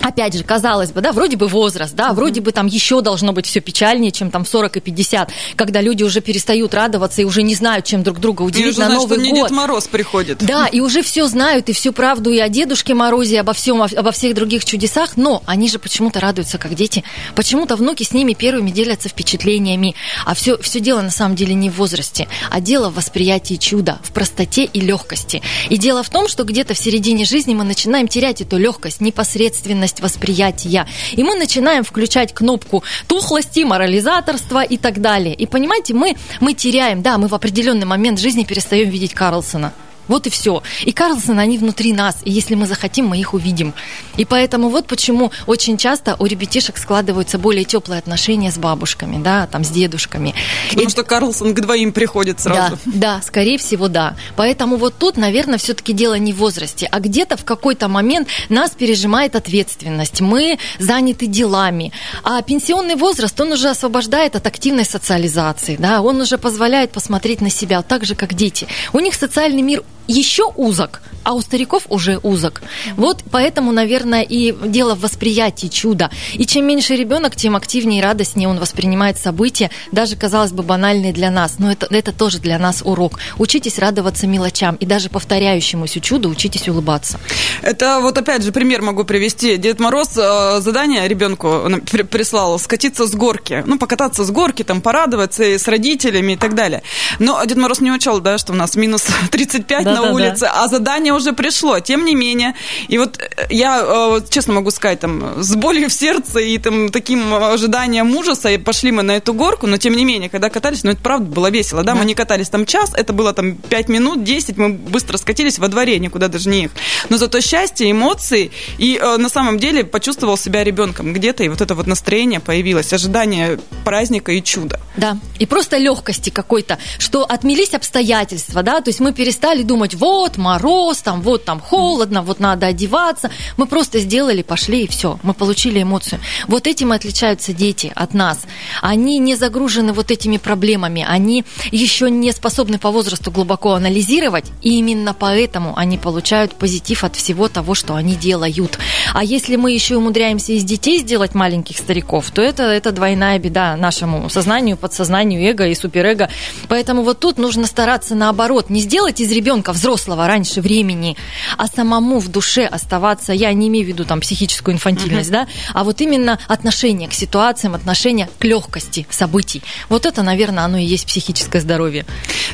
Опять 0.00 0.34
же, 0.34 0.44
казалось 0.44 0.92
бы, 0.92 1.00
да, 1.00 1.12
вроде 1.12 1.36
бы 1.36 1.46
возраст, 1.48 1.94
да, 1.94 2.12
вроде 2.12 2.40
бы 2.40 2.52
там 2.52 2.66
еще 2.66 3.00
должно 3.00 3.32
быть 3.32 3.46
все 3.46 3.60
печальнее, 3.60 4.12
чем 4.12 4.30
там 4.30 4.46
40 4.46 4.78
и 4.78 4.80
50, 4.80 5.30
когда 5.56 5.80
люди 5.80 6.02
уже 6.02 6.20
перестают 6.20 6.74
радоваться 6.74 7.22
и 7.22 7.24
уже 7.24 7.42
не 7.42 7.54
знают, 7.54 7.84
чем 7.84 8.02
друг 8.02 8.18
друга 8.18 8.42
удивить 8.42 8.78
на 8.78 8.86
знают, 8.86 8.94
Новый 8.94 9.20
что 9.20 9.30
год. 9.30 9.48
Дед 9.48 9.50
Мороз 9.50 9.86
приходит. 9.88 10.38
Да, 10.38 10.66
и 10.66 10.80
уже 10.80 11.02
все 11.02 11.26
знают, 11.26 11.68
и 11.68 11.72
всю 11.72 11.92
правду 11.92 12.30
и 12.30 12.38
о 12.38 12.48
Дедушке 12.48 12.94
Морозе, 12.94 13.36
и 13.36 13.38
обо 13.38 13.52
всем, 13.52 13.82
обо 13.82 14.12
всех 14.12 14.34
других 14.34 14.64
чудесах, 14.64 15.16
но 15.16 15.42
они 15.46 15.68
же 15.68 15.78
почему-то 15.78 16.20
радуются 16.20 16.58
как 16.58 16.74
дети, 16.74 17.04
почему-то 17.34 17.76
внуки 17.76 18.02
с 18.02 18.12
ними 18.12 18.34
первыми 18.34 18.70
делятся 18.70 19.08
впечатлениями, 19.08 19.94
а 20.24 20.34
все, 20.34 20.58
все 20.58 20.80
дело 20.80 21.00
на 21.02 21.10
самом 21.10 21.36
деле 21.36 21.54
не 21.54 21.70
в 21.70 21.74
возрасте, 21.76 22.28
а 22.50 22.60
дело 22.60 22.90
в 22.90 22.94
восприятии 22.94 23.54
чуда, 23.54 23.98
в 24.02 24.12
простоте 24.12 24.64
и 24.64 24.80
легкости. 24.80 25.42
И 25.68 25.76
дело 25.76 26.02
в 26.02 26.10
том, 26.10 26.28
что 26.28 26.44
где-то 26.44 26.74
в 26.74 26.78
середине 26.78 27.24
жизни 27.24 27.54
мы 27.54 27.64
начинаем 27.64 28.08
терять 28.08 28.40
эту 28.40 28.56
легкость, 28.56 29.00
непосредственность, 29.00 29.89
особенность 29.90 30.00
восприятия. 30.00 30.86
И 31.12 31.22
мы 31.22 31.34
начинаем 31.34 31.84
включать 31.84 32.32
кнопку 32.32 32.82
тухлости, 33.06 33.64
морализаторства 33.64 34.62
и 34.62 34.76
так 34.76 35.00
далее. 35.00 35.34
И 35.34 35.46
понимаете, 35.46 35.94
мы, 35.94 36.16
мы 36.40 36.54
теряем, 36.54 37.02
да, 37.02 37.18
мы 37.18 37.28
в 37.28 37.34
определенный 37.34 37.86
момент 37.86 38.18
жизни 38.18 38.44
перестаем 38.44 38.90
видеть 38.90 39.14
Карлсона. 39.14 39.72
Вот 40.10 40.26
и 40.26 40.30
все. 40.30 40.62
И 40.84 40.90
Карлсон, 40.90 41.38
они 41.38 41.56
внутри 41.56 41.92
нас. 41.92 42.16
И 42.24 42.32
если 42.32 42.56
мы 42.56 42.66
захотим, 42.66 43.06
мы 43.06 43.18
их 43.18 43.32
увидим. 43.32 43.74
И 44.16 44.24
поэтому 44.24 44.68
вот 44.68 44.88
почему 44.88 45.30
очень 45.46 45.78
часто 45.78 46.16
у 46.18 46.26
ребятишек 46.26 46.78
складываются 46.78 47.38
более 47.38 47.64
теплые 47.64 48.00
отношения 48.00 48.50
с 48.50 48.58
бабушками, 48.58 49.22
да, 49.22 49.46
там, 49.46 49.62
с 49.62 49.68
дедушками. 49.68 50.34
Потому 50.68 50.88
и... 50.88 50.90
что 50.90 51.04
Карлсон 51.04 51.54
к 51.54 51.60
двоим 51.60 51.92
приходит 51.92 52.40
сразу. 52.40 52.76
Да, 52.86 53.18
да, 53.18 53.22
скорее 53.22 53.56
всего, 53.56 53.86
да. 53.86 54.16
Поэтому 54.34 54.78
вот 54.78 54.96
тут, 54.98 55.16
наверное, 55.16 55.58
все-таки 55.58 55.92
дело 55.92 56.14
не 56.14 56.32
в 56.32 56.38
возрасте, 56.38 56.88
а 56.90 56.98
где-то 56.98 57.36
в 57.36 57.44
какой-то 57.44 57.86
момент 57.86 58.26
нас 58.48 58.72
пережимает 58.72 59.36
ответственность. 59.36 60.20
Мы 60.20 60.58
заняты 60.80 61.26
делами. 61.26 61.92
А 62.24 62.42
пенсионный 62.42 62.96
возраст, 62.96 63.40
он 63.40 63.52
уже 63.52 63.68
освобождает 63.68 64.34
от 64.34 64.44
активной 64.44 64.84
социализации, 64.84 65.76
да, 65.76 66.02
он 66.02 66.20
уже 66.20 66.36
позволяет 66.36 66.90
посмотреть 66.90 67.40
на 67.40 67.50
себя 67.50 67.82
так 67.82 68.04
же, 68.04 68.16
как 68.16 68.34
дети. 68.34 68.66
У 68.92 68.98
них 68.98 69.14
социальный 69.14 69.62
мир 69.62 69.84
еще 70.06 70.44
узок, 70.56 71.00
а 71.22 71.34
у 71.34 71.40
стариков 71.40 71.84
уже 71.88 72.18
узок. 72.22 72.62
Вот 72.96 73.22
поэтому, 73.30 73.72
наверное, 73.72 74.22
и 74.22 74.52
дело 74.52 74.94
в 74.94 75.00
восприятии 75.00 75.66
чуда. 75.66 76.10
И 76.34 76.46
чем 76.46 76.66
меньше 76.66 76.96
ребенок, 76.96 77.36
тем 77.36 77.56
активнее 77.56 78.00
и 78.00 78.02
радостнее 78.02 78.48
он 78.48 78.58
воспринимает 78.58 79.18
события, 79.18 79.70
даже, 79.92 80.16
казалось 80.16 80.52
бы, 80.52 80.62
банальные 80.62 81.12
для 81.12 81.30
нас. 81.30 81.56
Но 81.58 81.70
это, 81.70 81.86
это 81.90 82.12
тоже 82.12 82.38
для 82.38 82.58
нас 82.58 82.82
урок. 82.84 83.18
Учитесь 83.38 83.78
радоваться 83.78 84.26
мелочам 84.26 84.76
и 84.76 84.86
даже 84.86 85.08
повторяющемуся 85.08 86.00
чуду 86.00 86.28
учитесь 86.30 86.68
улыбаться. 86.68 87.20
Это 87.62 88.00
вот 88.00 88.16
опять 88.16 88.42
же 88.42 88.52
пример 88.52 88.82
могу 88.82 89.04
привести. 89.04 89.56
Дед 89.56 89.80
Мороз 89.80 90.16
э, 90.16 90.60
задание 90.60 91.06
ребенку 91.06 91.64
прислал 92.10 92.58
скатиться 92.58 93.06
с 93.06 93.14
горки. 93.14 93.62
Ну, 93.66 93.78
покататься 93.78 94.24
с 94.24 94.30
горки, 94.30 94.62
там, 94.62 94.80
порадоваться 94.80 95.44
и 95.44 95.58
с 95.58 95.68
родителями 95.68 96.32
и 96.32 96.36
так 96.36 96.54
далее. 96.54 96.82
Но 97.18 97.44
Дед 97.44 97.58
Мороз 97.58 97.80
не 97.80 97.92
учел, 97.92 98.20
да, 98.20 98.38
что 98.38 98.52
у 98.52 98.56
нас 98.56 98.76
минус 98.76 99.06
35 99.30 99.84
да, 99.84 99.99
на 100.00 100.08
да, 100.08 100.14
улице, 100.14 100.40
да. 100.40 100.64
а 100.64 100.68
задание 100.68 101.12
уже 101.12 101.32
пришло. 101.32 101.80
Тем 101.80 102.04
не 102.04 102.14
менее, 102.14 102.54
и 102.88 102.98
вот 102.98 103.18
э, 103.18 103.46
я, 103.50 103.82
э, 103.82 104.20
честно 104.28 104.54
могу 104.54 104.70
сказать, 104.70 105.00
там, 105.00 105.42
с 105.42 105.54
болью 105.54 105.88
в 105.88 105.92
сердце 105.92 106.40
и 106.40 106.58
там 106.58 106.88
таким 106.90 107.34
ожиданием 107.34 108.14
ужаса, 108.16 108.50
и 108.50 108.58
пошли 108.58 108.92
мы 108.92 109.02
на 109.02 109.12
эту 109.12 109.34
горку, 109.34 109.66
но 109.66 109.76
тем 109.76 109.94
не 109.94 110.04
менее, 110.04 110.28
когда 110.28 110.50
катались, 110.50 110.84
ну, 110.84 110.90
это 110.90 111.00
правда 111.00 111.26
было 111.26 111.50
весело, 111.50 111.82
да, 111.82 111.92
да. 111.92 111.98
мы 111.98 112.04
не 112.04 112.14
катались 112.14 112.48
там 112.48 112.66
час, 112.66 112.92
это 112.94 113.12
было 113.12 113.32
там 113.32 113.54
5 113.54 113.88
минут, 113.88 114.24
10, 114.24 114.56
мы 114.56 114.70
быстро 114.70 115.16
скатились 115.16 115.58
во 115.58 115.68
дворе, 115.68 115.98
никуда 115.98 116.28
даже 116.28 116.48
не 116.48 116.64
их. 116.64 116.70
Но 117.08 117.16
зато 117.16 117.40
счастье, 117.40 117.90
эмоции, 117.90 118.50
и 118.78 118.98
э, 119.00 119.16
на 119.16 119.28
самом 119.28 119.58
деле 119.58 119.84
почувствовал 119.84 120.36
себя 120.36 120.64
ребенком 120.64 121.12
где-то, 121.12 121.44
и 121.44 121.48
вот 121.48 121.60
это 121.60 121.74
вот 121.74 121.86
настроение 121.86 122.40
появилось, 122.40 122.92
ожидание 122.92 123.58
праздника 123.84 124.32
и 124.32 124.42
чуда. 124.42 124.80
Да, 124.96 125.18
и 125.38 125.46
просто 125.46 125.78
легкости 125.78 126.30
какой-то, 126.30 126.78
что 126.98 127.24
отмелись 127.24 127.74
обстоятельства, 127.74 128.62
да, 128.62 128.80
то 128.80 128.90
есть 128.90 129.00
мы 129.00 129.12
перестали 129.12 129.62
думать, 129.62 129.79
вот 129.94 130.36
мороз, 130.36 130.98
там, 130.98 131.22
вот 131.22 131.44
там 131.44 131.60
холодно, 131.60 132.22
вот 132.22 132.40
надо 132.40 132.66
одеваться. 132.66 133.30
Мы 133.56 133.66
просто 133.66 133.98
сделали, 133.98 134.42
пошли 134.42 134.84
и 134.84 134.88
все. 134.88 135.18
Мы 135.22 135.34
получили 135.34 135.82
эмоцию. 135.82 136.20
Вот 136.48 136.66
этим 136.66 136.92
и 136.92 136.96
отличаются 136.96 137.52
дети 137.52 137.92
от 137.94 138.14
нас. 138.14 138.40
Они 138.82 139.18
не 139.18 139.34
загружены 139.34 139.92
вот 139.92 140.10
этими 140.10 140.36
проблемами, 140.36 141.04
они 141.08 141.44
еще 141.70 142.10
не 142.10 142.32
способны 142.32 142.78
по 142.78 142.90
возрасту 142.90 143.30
глубоко 143.30 143.74
анализировать, 143.74 144.46
и 144.62 144.78
именно 144.78 145.14
поэтому 145.14 145.76
они 145.76 145.98
получают 145.98 146.54
позитив 146.54 147.04
от 147.04 147.16
всего 147.16 147.48
того, 147.48 147.74
что 147.74 147.94
они 147.94 148.14
делают. 148.14 148.78
А 149.14 149.24
если 149.24 149.56
мы 149.56 149.72
еще 149.72 149.96
умудряемся 149.96 150.52
из 150.52 150.64
детей 150.64 150.98
сделать 150.98 151.34
маленьких 151.34 151.78
стариков, 151.78 152.30
то 152.30 152.42
это, 152.42 152.64
это 152.64 152.92
двойная 152.92 153.38
беда 153.38 153.76
нашему 153.76 154.28
сознанию, 154.30 154.76
подсознанию, 154.76 155.42
эго 155.50 155.66
и 155.66 155.74
суперэго. 155.74 156.28
Поэтому 156.68 157.02
вот 157.02 157.20
тут 157.20 157.38
нужно 157.38 157.66
стараться 157.66 158.14
наоборот, 158.14 158.70
не 158.70 158.80
сделать 158.80 159.20
из 159.20 159.30
ребенка 159.32 159.69
взрослого 159.72 160.26
раньше 160.26 160.60
времени, 160.60 161.16
а 161.56 161.66
самому 161.66 162.18
в 162.18 162.28
душе 162.28 162.64
оставаться, 162.64 163.32
я 163.32 163.52
не 163.52 163.68
имею 163.68 163.86
в 163.86 163.88
виду 163.88 164.04
там 164.04 164.20
психическую 164.20 164.74
инфантильность, 164.74 165.30
mm-hmm. 165.30 165.46
да, 165.46 165.48
а 165.74 165.84
вот 165.84 166.00
именно 166.00 166.38
отношение 166.46 167.08
к 167.08 167.12
ситуациям, 167.12 167.74
отношение 167.74 168.28
к 168.38 168.44
легкости 168.44 169.06
событий. 169.10 169.62
Вот 169.88 170.06
это, 170.06 170.22
наверное, 170.22 170.64
оно 170.64 170.78
и 170.78 170.84
есть 170.84 171.06
психическое 171.06 171.60
здоровье. 171.60 172.04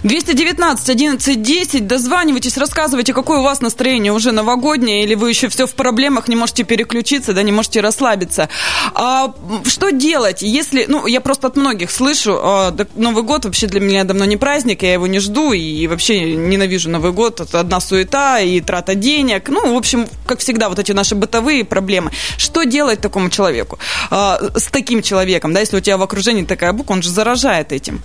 219 0.02 0.88
11 0.88 1.42
10, 1.42 1.86
дозванивайтесь, 1.86 2.56
рассказывайте, 2.56 3.12
какое 3.12 3.38
у 3.38 3.42
вас 3.42 3.60
настроение 3.60 4.12
уже 4.12 4.32
новогоднее, 4.32 5.04
или 5.04 5.14
вы 5.14 5.30
еще 5.30 5.48
все 5.48 5.66
в 5.66 5.74
проблемах, 5.74 6.28
не 6.28 6.36
можете 6.36 6.64
переключиться, 6.64 7.32
да, 7.32 7.42
не 7.42 7.52
можете 7.52 7.80
расслабиться. 7.80 8.48
А, 8.94 9.32
что 9.64 9.90
делать, 9.90 10.42
если, 10.42 10.86
ну, 10.88 11.06
я 11.06 11.20
просто 11.20 11.46
от 11.46 11.56
многих 11.56 11.90
слышу, 11.90 12.38
а, 12.40 12.76
Новый 12.94 13.22
год 13.22 13.44
вообще 13.44 13.66
для 13.66 13.80
меня 13.80 14.04
давно 14.04 14.24
не 14.24 14.36
праздник, 14.36 14.82
я 14.82 14.92
его 14.92 15.06
не 15.06 15.18
жду, 15.18 15.52
и 15.52 15.86
вообще 15.86 16.34
ненавижу 16.34 16.90
Новый 16.90 17.12
год, 17.12 17.40
это 17.40 17.60
одна 17.60 17.80
суета 17.80 18.40
и 18.40 18.60
трата 18.60 18.94
денег, 18.94 19.48
ну, 19.48 19.74
в 19.74 19.76
общем, 19.76 20.06
как 20.26 20.40
всегда, 20.40 20.68
вот 20.68 20.78
эти 20.78 20.92
наши 20.92 21.14
бытовые 21.14 21.64
проблемы. 21.64 22.10
Что 22.36 22.64
делать 22.64 23.00
такому 23.00 23.30
человеку, 23.30 23.78
а, 24.10 24.38
с 24.54 24.66
таким 24.66 25.02
человеком, 25.02 25.52
да, 25.52 25.60
если 25.60 25.76
у 25.76 25.80
тебя 25.80 25.96
в 25.96 26.02
окружении 26.02 26.44
такая 26.44 26.72
буква, 26.72 26.94
он 26.94 27.02
же 27.02 27.10
заражает 27.10 27.72
этим. 27.72 28.02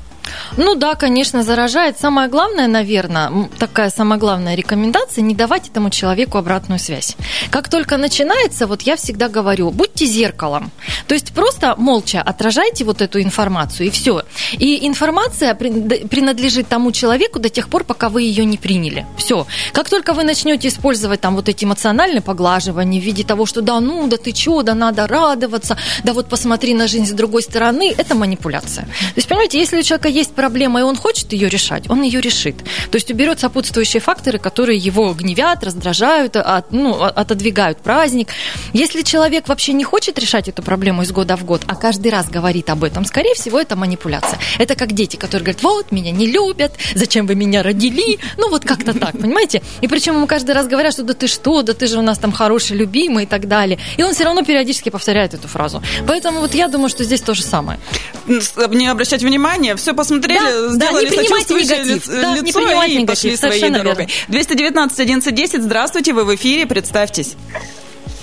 Ну 0.57 0.75
да, 0.75 0.95
конечно, 0.95 1.43
заражает. 1.43 1.99
Самое 1.99 2.29
главное, 2.29 2.67
наверное, 2.67 3.49
такая 3.57 3.89
самая 3.89 4.19
главная 4.19 4.55
рекомендация, 4.55 5.21
не 5.21 5.35
давать 5.35 5.69
этому 5.69 5.89
человеку 5.89 6.37
обратную 6.37 6.79
связь. 6.79 7.15
Как 7.49 7.69
только 7.69 7.97
начинается, 7.97 8.67
вот 8.67 8.81
я 8.81 8.95
всегда 8.95 9.29
говорю, 9.29 9.71
будьте 9.71 10.05
зеркалом. 10.05 10.71
То 11.07 11.13
есть 11.13 11.33
просто 11.33 11.75
молча 11.77 12.21
отражайте 12.21 12.83
вот 12.83 13.01
эту 13.01 13.21
информацию, 13.21 13.87
и 13.87 13.89
все. 13.89 14.23
И 14.53 14.87
информация 14.87 15.55
принадлежит 15.55 16.67
тому 16.67 16.91
человеку 16.91 17.39
до 17.39 17.49
тех 17.49 17.69
пор, 17.69 17.83
пока 17.83 18.09
вы 18.09 18.23
ее 18.23 18.45
не 18.45 18.57
приняли. 18.57 19.05
Все. 19.17 19.47
Как 19.73 19.89
только 19.89 20.13
вы 20.13 20.23
начнете 20.23 20.67
использовать 20.67 21.21
там 21.21 21.35
вот 21.35 21.49
эти 21.49 21.65
эмоциональные 21.65 22.21
поглаживания 22.21 22.99
в 22.99 23.03
виде 23.03 23.23
того, 23.23 23.45
что 23.45 23.61
да 23.61 23.79
ну, 23.79 24.07
да 24.07 24.17
ты 24.17 24.31
чё, 24.31 24.61
да 24.61 24.75
надо 24.75 25.07
радоваться, 25.07 25.77
да 26.03 26.13
вот 26.13 26.27
посмотри 26.27 26.73
на 26.73 26.87
жизнь 26.87 27.05
с 27.05 27.11
другой 27.11 27.41
стороны, 27.43 27.93
это 27.97 28.15
манипуляция. 28.15 28.85
То 28.85 29.13
есть, 29.15 29.27
понимаете, 29.27 29.59
если 29.59 29.79
у 29.79 29.83
человека 29.83 30.10
есть 30.11 30.33
проблема, 30.33 30.81
и 30.81 30.83
он 30.83 30.95
хочет 30.95 31.33
ее 31.33 31.49
решать, 31.49 31.89
он 31.89 32.01
ее 32.03 32.21
решит. 32.21 32.57
То 32.91 32.95
есть 32.95 33.09
уберет 33.11 33.39
сопутствующие 33.39 34.01
факторы, 34.01 34.39
которые 34.39 34.77
его 34.77 35.13
гневят, 35.13 35.63
раздражают, 35.63 36.35
от, 36.35 36.71
ну, 36.71 37.01
отодвигают 37.01 37.79
праздник. 37.79 38.29
Если 38.73 39.01
человек 39.01 39.47
вообще 39.47 39.73
не 39.73 39.83
хочет 39.83 40.19
решать 40.19 40.47
эту 40.47 40.61
проблему 40.61 41.01
из 41.01 41.11
года 41.11 41.35
в 41.37 41.45
год, 41.45 41.63
а 41.67 41.75
каждый 41.75 42.11
раз 42.11 42.29
говорит 42.29 42.69
об 42.69 42.83
этом, 42.83 43.05
скорее 43.05 43.33
всего, 43.35 43.59
это 43.59 43.75
манипуляция. 43.75 44.39
Это 44.59 44.75
как 44.75 44.93
дети, 44.93 45.15
которые 45.15 45.45
говорят, 45.45 45.63
вот, 45.63 45.91
меня 45.91 46.11
не 46.11 46.27
любят, 46.27 46.73
зачем 46.95 47.25
вы 47.25 47.35
меня 47.35 47.63
родили? 47.63 48.19
Ну, 48.37 48.49
вот 48.49 48.65
как-то 48.65 48.97
так, 48.97 49.17
понимаете? 49.17 49.61
И 49.81 49.87
причем 49.87 50.15
ему 50.15 50.27
каждый 50.27 50.51
раз 50.51 50.67
говорят, 50.67 50.93
что 50.93 51.03
да 51.03 51.13
ты 51.13 51.27
что, 51.27 51.61
да 51.61 51.73
ты 51.73 51.87
же 51.87 51.99
у 51.99 52.01
нас 52.01 52.17
там 52.17 52.31
хороший, 52.31 52.77
любимый 52.77 53.23
и 53.23 53.27
так 53.27 53.47
далее. 53.47 53.79
И 53.97 54.03
он 54.03 54.13
все 54.13 54.25
равно 54.25 54.43
периодически 54.43 54.89
повторяет 54.89 55.33
эту 55.33 55.47
фразу. 55.47 55.81
Поэтому 56.07 56.39
вот 56.39 56.53
я 56.53 56.67
думаю, 56.67 56.89
что 56.89 57.03
здесь 57.03 57.21
то 57.21 57.33
же 57.33 57.43
самое. 57.43 57.79
Не 58.27 58.87
обращать 58.87 59.23
внимания, 59.23 59.75
все 59.75 59.93
посмотрели, 60.01 60.39
да, 60.39 60.69
сделали 60.69 61.09
да, 61.09 61.15
сочувствующее 61.15 61.77
негатив, 61.79 62.07
лицо 62.07 62.21
да, 62.21 62.39
не 62.39 62.51
принимать 62.51 62.89
и 62.89 62.97
негатив, 62.97 63.07
пошли 63.07 63.37
своей 63.37 63.69
дорогой. 63.69 64.07
219 64.27 64.99
11 64.99 65.61
здравствуйте, 65.61 66.13
вы 66.13 66.25
в 66.25 66.35
эфире, 66.35 66.65
представьтесь. 66.65 67.35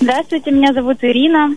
Здравствуйте, 0.01 0.51
меня 0.51 0.71
зовут 0.73 0.97
Ирина. 1.01 1.55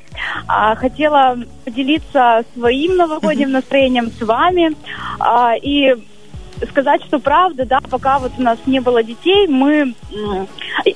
А, 0.49 0.75
хотела 0.75 1.39
поделиться 1.65 2.45
своим 2.55 2.97
новогодним 2.97 3.53
настроением 3.53 4.11
с 4.19 4.21
вами. 4.21 4.77
А, 5.21 5.55
и 5.55 5.95
сказать, 6.69 7.03
что 7.05 7.19
правда, 7.19 7.65
да, 7.65 7.81
пока 7.91 8.19
вот 8.19 8.33
у 8.39 8.43
нас 8.43 8.59
не 8.67 8.81
было 8.81 9.03
детей, 9.03 9.47
мы, 9.47 9.95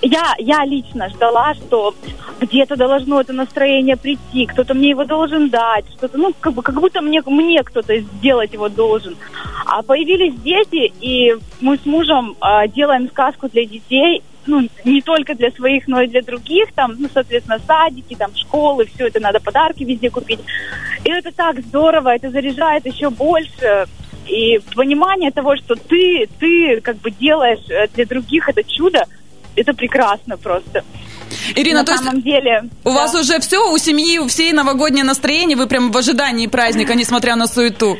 я, 0.03 0.35
я 0.39 0.65
лично 0.65 1.09
ждала, 1.09 1.55
что 1.55 1.95
где-то 2.41 2.77
должно 2.77 3.21
это 3.21 3.33
настроение 3.33 3.97
прийти, 3.97 4.47
кто-то 4.47 4.75
мне 4.75 4.91
его 4.91 5.05
должен 5.05 5.49
дать, 5.49 5.87
что-то, 5.97 6.19
ну, 6.19 6.35
как 6.39 6.53
бы, 6.53 6.63
как 6.63 6.75
будто 6.75 7.01
мне, 7.01 7.23
мне 7.27 7.63
кто-то 7.63 7.99
сделать 7.99 8.53
его 8.53 8.69
должен. 8.69 9.17
А 9.67 9.83
появились 9.83 10.35
дети, 10.41 10.93
и 11.01 11.35
мы 11.61 11.79
с 11.79 11.87
мужем 11.87 12.37
э, 12.41 12.69
делаем 12.69 13.09
сказку 13.09 13.49
для 13.49 13.65
детей, 13.65 14.23
ну, 14.47 14.69
не 14.85 15.03
только 15.03 15.35
для 15.35 15.51
своих, 15.51 15.89
но 15.89 16.03
и 16.03 16.07
для 16.07 16.23
других, 16.23 16.73
там, 16.73 16.95
ну, 16.99 17.09
соответственно, 17.13 17.59
садики, 17.67 18.15
там, 18.15 18.35
школы, 18.35 18.87
все 18.87 19.09
это 19.09 19.21
надо 19.21 19.41
подарки 19.41 19.83
везде 19.83 20.11
купить. 20.11 20.41
И 21.05 21.11
это 21.11 21.33
так 21.33 21.61
здорово, 21.61 22.15
это 22.15 22.31
заряжает 22.31 22.87
еще 22.87 23.11
больше. 23.11 23.87
И 24.29 24.59
понимание 24.75 25.31
того, 25.31 25.57
что 25.57 25.75
ты, 25.75 26.29
ты 26.39 26.81
как 26.81 26.97
бы 26.97 27.11
делаешь 27.11 27.65
э, 27.69 27.87
для 27.95 28.07
других 28.07 28.49
это 28.49 28.63
чудо, 28.65 29.05
это 29.55 29.73
прекрасно 29.73 30.37
просто. 30.37 30.85
Ирина, 31.55 31.81
На 31.81 31.85
то 31.85 31.97
самом 31.97 32.15
есть 32.15 32.25
деле, 32.25 32.65
у 32.85 32.91
да. 32.91 32.95
вас 32.95 33.15
уже 33.15 33.39
все, 33.41 33.73
у 33.73 33.79
семьи, 33.79 34.19
у 34.19 34.27
всей 34.27 34.53
новогоднее 34.53 35.05
настроение, 35.05 35.57
вы 35.57 35.67
прям 35.67 35.91
в 35.91 35.97
ожидании 35.97 36.47
праздника, 36.47 36.95
несмотря 36.97 37.37
на 37.37 37.47
суету? 37.47 37.97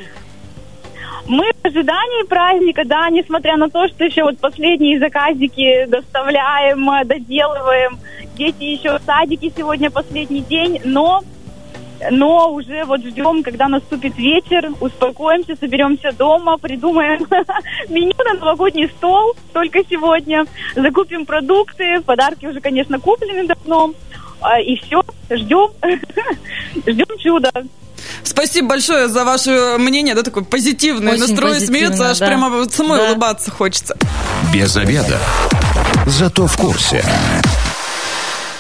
Мы 1.29 1.45
в 1.63 1.67
ожидании 1.67 2.25
праздника, 2.27 2.83
да, 2.85 3.09
несмотря 3.11 3.57
на 3.57 3.69
то, 3.69 3.89
что 3.89 4.05
еще 4.05 4.23
вот 4.23 4.39
последние 4.39 4.99
заказики 5.01 5.87
доставляем, 5.87 6.89
доделываем. 7.07 7.99
Дети 8.37 8.63
еще 8.63 8.99
в 8.99 9.03
садике 9.05 9.51
сегодня 9.57 9.91
последний 9.91 10.43
день, 10.43 10.81
но 10.85 11.25
но 12.11 12.53
уже 12.53 12.85
вот 12.85 13.01
ждем, 13.01 13.43
когда 13.43 13.69
наступит 13.69 14.17
вечер, 14.17 14.71
успокоимся, 14.81 15.57
соберемся 15.57 16.13
дома, 16.13 16.59
придумаем 16.59 17.27
меню 17.89 18.15
на 18.25 18.35
новогодний 18.39 18.89
стол 18.89 19.35
только 19.53 19.81
сегодня, 19.89 20.45
закупим 20.75 21.27
продукты, 21.27 22.01
подарки 22.03 22.47
уже, 22.47 22.61
конечно, 22.61 22.99
куплены 22.99 23.47
давно, 23.47 23.93
а, 24.41 24.61
и 24.61 24.77
все, 24.77 25.03
ждем, 25.31 25.71
ждем 26.87 27.19
чуда. 27.19 27.51
Спасибо 28.23 28.69
большое 28.69 29.09
за 29.09 29.25
ваше 29.25 29.77
мнение, 29.79 30.15
да, 30.15 30.23
такой 30.23 30.45
позитивный 30.45 31.13
Очень 31.13 31.21
настрой, 31.23 31.61
смеется, 31.61 32.11
аж 32.11 32.19
да. 32.19 32.27
прямо 32.27 32.69
самой 32.69 32.99
да. 32.99 33.11
улыбаться 33.11 33.51
хочется. 33.51 33.97
Без 34.53 34.77
обеда. 34.77 35.19
Зато 36.07 36.47
в 36.47 36.57
курсе. 36.57 37.05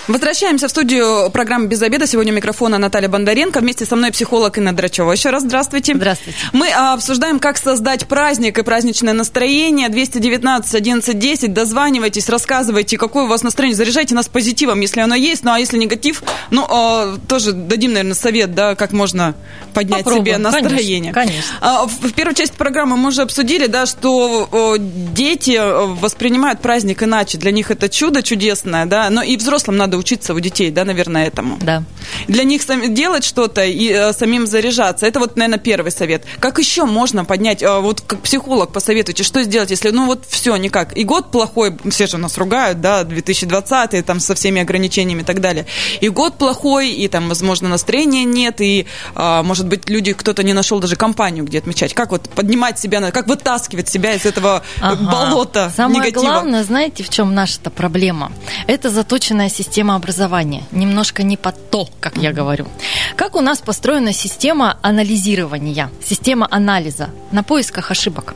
Возвращаемся 0.09 0.69
в 0.69 0.71
студию 0.71 1.31
программы 1.33 1.67
«Без 1.67 1.83
обеда». 1.83 2.07
Сегодня 2.07 2.33
у 2.33 2.37
микрофона 2.37 2.79
Наталья 2.79 3.09
Бондаренко. 3.09 3.59
Вместе 3.59 3.85
со 3.85 3.97
мной 3.97 4.13
психолог 4.13 4.57
Инна 4.57 4.73
Драчева. 4.73 5.11
Еще 5.11 5.31
раз 5.31 5.43
здравствуйте. 5.43 5.97
Здравствуйте. 5.97 6.39
Мы 6.53 6.69
а, 6.71 6.93
обсуждаем, 6.93 7.41
как 7.41 7.59
создать 7.59 8.07
праздник 8.07 8.57
и 8.57 8.63
праздничное 8.63 9.15
настроение. 9.15 9.89
219 9.89 10.73
11 10.77 11.19
10. 11.19 11.53
Дозванивайтесь, 11.53 12.29
рассказывайте, 12.29 12.97
какое 12.99 13.25
у 13.25 13.27
вас 13.27 13.43
настроение. 13.43 13.77
Заряжайте 13.77 14.15
нас 14.15 14.29
позитивом, 14.29 14.79
если 14.79 15.01
оно 15.01 15.17
есть. 15.17 15.43
Ну, 15.43 15.51
а 15.51 15.59
если 15.59 15.77
негатив, 15.77 16.23
ну, 16.53 16.65
а, 16.71 17.17
тоже 17.27 17.51
дадим, 17.51 17.93
наверное, 17.93 18.15
совет, 18.15 18.55
да, 18.55 18.77
как 18.77 18.93
можно 18.93 19.35
поднять 19.75 20.05
Попробуем. 20.05 20.37
себе 20.37 20.39
настроение. 20.39 21.13
Конечно, 21.13 21.43
конечно. 21.43 21.57
А, 21.61 21.87
в, 21.87 22.13
первой 22.13 22.37
части 22.37 22.55
программы 22.57 22.97
мы 22.97 23.09
уже 23.09 23.23
обсудили, 23.23 23.67
да, 23.67 23.87
что 23.87 24.77
дети 24.79 25.61
воспринимают 26.01 26.61
праздник 26.61 27.03
иначе. 27.03 27.39
Для 27.39 27.51
них 27.51 27.73
это 27.73 27.89
чудо 27.89 28.23
чудесное, 28.23 28.87
да, 28.87 29.11
но 29.11 29.23
и 29.23 29.37
взрослым 29.37 29.77
надо 29.77 29.96
надо 29.97 29.99
учиться 29.99 30.35
у 30.35 30.41
детей, 30.41 30.71
да, 30.71 30.85
наверное, 30.85 31.27
этому. 31.27 31.59
Да. 31.61 31.83
Для 32.29 32.45
них 32.45 32.63
делать 32.95 33.25
что-то 33.25 33.65
и 33.65 33.91
э, 33.93 34.13
самим 34.13 34.47
заряжаться. 34.47 35.07
Это 35.07 35.21
вот, 35.21 35.37
наверное, 35.37 35.59
первый 35.59 35.91
совет. 35.91 36.25
Как 36.41 36.59
еще 36.59 36.85
можно 36.85 37.25
поднять, 37.25 37.63
э, 37.63 37.81
вот 37.81 38.01
как 38.01 38.21
психолог 38.21 38.73
посоветуйте, 38.73 39.25
что 39.25 39.43
сделать, 39.43 39.71
если, 39.71 39.91
ну 39.91 40.07
вот 40.07 40.25
все, 40.29 40.57
никак. 40.57 40.97
И 40.97 41.05
год 41.05 41.31
плохой, 41.31 41.77
все 41.91 42.07
же 42.07 42.19
нас 42.19 42.39
ругают, 42.39 42.81
да, 42.81 43.05
2020, 43.05 44.05
там 44.05 44.21
со 44.21 44.35
всеми 44.35 44.63
ограничениями 44.63 45.23
и 45.23 45.25
так 45.25 45.41
далее. 45.41 45.67
И 46.01 46.09
год 46.09 46.39
плохой, 46.39 46.91
и 46.91 47.09
там, 47.09 47.29
возможно, 47.29 47.69
настроения 47.69 48.25
нет, 48.25 48.61
и, 48.61 48.87
э, 49.15 49.43
может 49.43 49.67
быть, 49.67 49.89
люди, 49.89 50.13
кто-то 50.13 50.43
не 50.43 50.53
нашел 50.53 50.81
даже 50.81 50.97
компанию, 50.97 51.45
где 51.45 51.59
отмечать. 51.59 51.95
Как 51.95 52.11
вот 52.11 52.29
поднимать 52.29 52.79
себя, 52.79 53.11
как 53.11 53.29
вытаскивать 53.29 53.89
себя 53.89 54.15
из 54.15 54.27
этого 54.27 54.63
ага. 54.81 55.11
болота 55.11 55.73
Самое 55.77 56.01
негатива? 56.01 56.23
главное, 56.23 56.65
знаете, 56.65 57.03
в 57.03 57.09
чем 57.09 57.35
наша-то 57.35 57.71
проблема? 57.71 58.33
Это 58.67 58.91
заточенная 58.91 59.49
система 59.49 59.86
система 59.87 59.95
образования. 59.95 60.63
Немножко 60.73 61.23
не 61.23 61.37
под 61.37 61.71
то, 61.71 61.89
как 62.01 62.17
я 62.17 62.33
говорю. 62.33 62.67
Как 63.15 63.37
у 63.37 63.41
нас 63.41 63.61
построена 63.61 64.13
система 64.13 64.79
анализирования, 64.83 65.91
система 66.05 66.49
анализа 66.51 67.11
на 67.31 67.45
поисках 67.45 67.93
ошибок? 67.93 68.35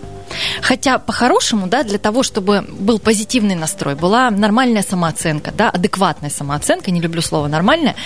Хотя 0.62 0.98
по-хорошему, 0.98 1.66
да, 1.66 1.82
для 1.82 1.98
того, 1.98 2.22
чтобы 2.22 2.64
был 2.68 2.98
позитивный 2.98 3.54
настрой, 3.54 3.94
была 3.94 4.30
нормальная 4.30 4.82
самооценка, 4.82 5.52
да, 5.52 5.70
адекватная 5.70 6.30
самооценка, 6.30 6.90
не 6.90 7.00
люблю 7.00 7.22
слово 7.22 7.48
нормальная, 7.48 7.96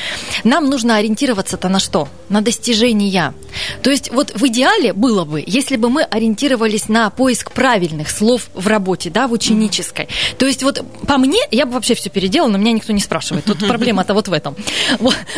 нам 0.43 0.71
нужно 0.71 0.97
ориентироваться-то 0.97 1.69
на 1.69 1.79
что? 1.79 2.09
На 2.29 2.41
достижения. 2.41 3.35
То 3.83 3.91
есть 3.91 4.11
вот 4.13 4.33
в 4.35 4.47
идеале 4.47 4.93
было 4.93 5.25
бы, 5.25 5.43
если 5.47 5.77
бы 5.77 5.91
мы 5.91 6.03
ориентировались 6.03 6.89
на 6.89 7.11
поиск 7.11 7.53
правильных 7.53 8.11
слов 8.11 8.49
в 8.55 8.67
работе, 8.67 9.11
да, 9.11 9.29
в 9.29 9.33
ученической. 9.33 10.09
То 10.39 10.47
есть 10.47 10.63
вот 10.63 10.85
по 11.07 11.19
мне, 11.19 11.41
я 11.51 11.67
бы 11.67 11.73
вообще 11.73 11.95
все 11.95 12.11
переделала, 12.11 12.53
но 12.53 12.59
меня 12.59 12.73
никто 12.73 12.93
не 12.93 13.01
спрашивает. 13.41 13.61
Тут 13.61 13.69
проблема-то 13.69 14.15
вот 14.15 14.29
в 14.29 14.33
этом. 14.33 14.57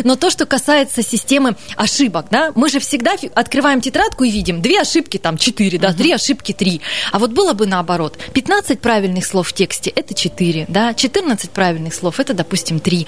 Но 0.05 0.17
то, 0.17 0.31
что 0.31 0.47
касается 0.47 1.03
системы 1.03 1.57
ошибок, 1.76 2.26
да, 2.31 2.53
мы 2.55 2.69
же 2.69 2.81
всегда 2.81 3.17
открываем 3.35 3.81
тетрадку 3.81 4.25
и 4.25 4.31
видим 4.31 4.62
две 4.62 4.81
ошибки, 4.81 5.19
там, 5.19 5.38
четыре, 5.38 5.79
да, 5.79 5.93
три 5.93 6.12
ошибки, 6.12 6.53
три. 6.53 6.81
А 7.12 7.19
вот 7.19 7.33
было 7.33 7.53
бы 7.53 7.67
наоборот. 7.67 8.19
15 8.33 8.81
правильных 8.81 9.26
слов 9.26 9.49
в 9.49 9.53
тексте– 9.53 9.91
это 9.97 10.15
4, 10.15 10.67
да? 10.69 10.95
14 10.95 11.50
правильных 11.50 11.95
слов– 11.95 12.21
это, 12.21 12.35
допустим, 12.35 12.81
3 12.81 13.07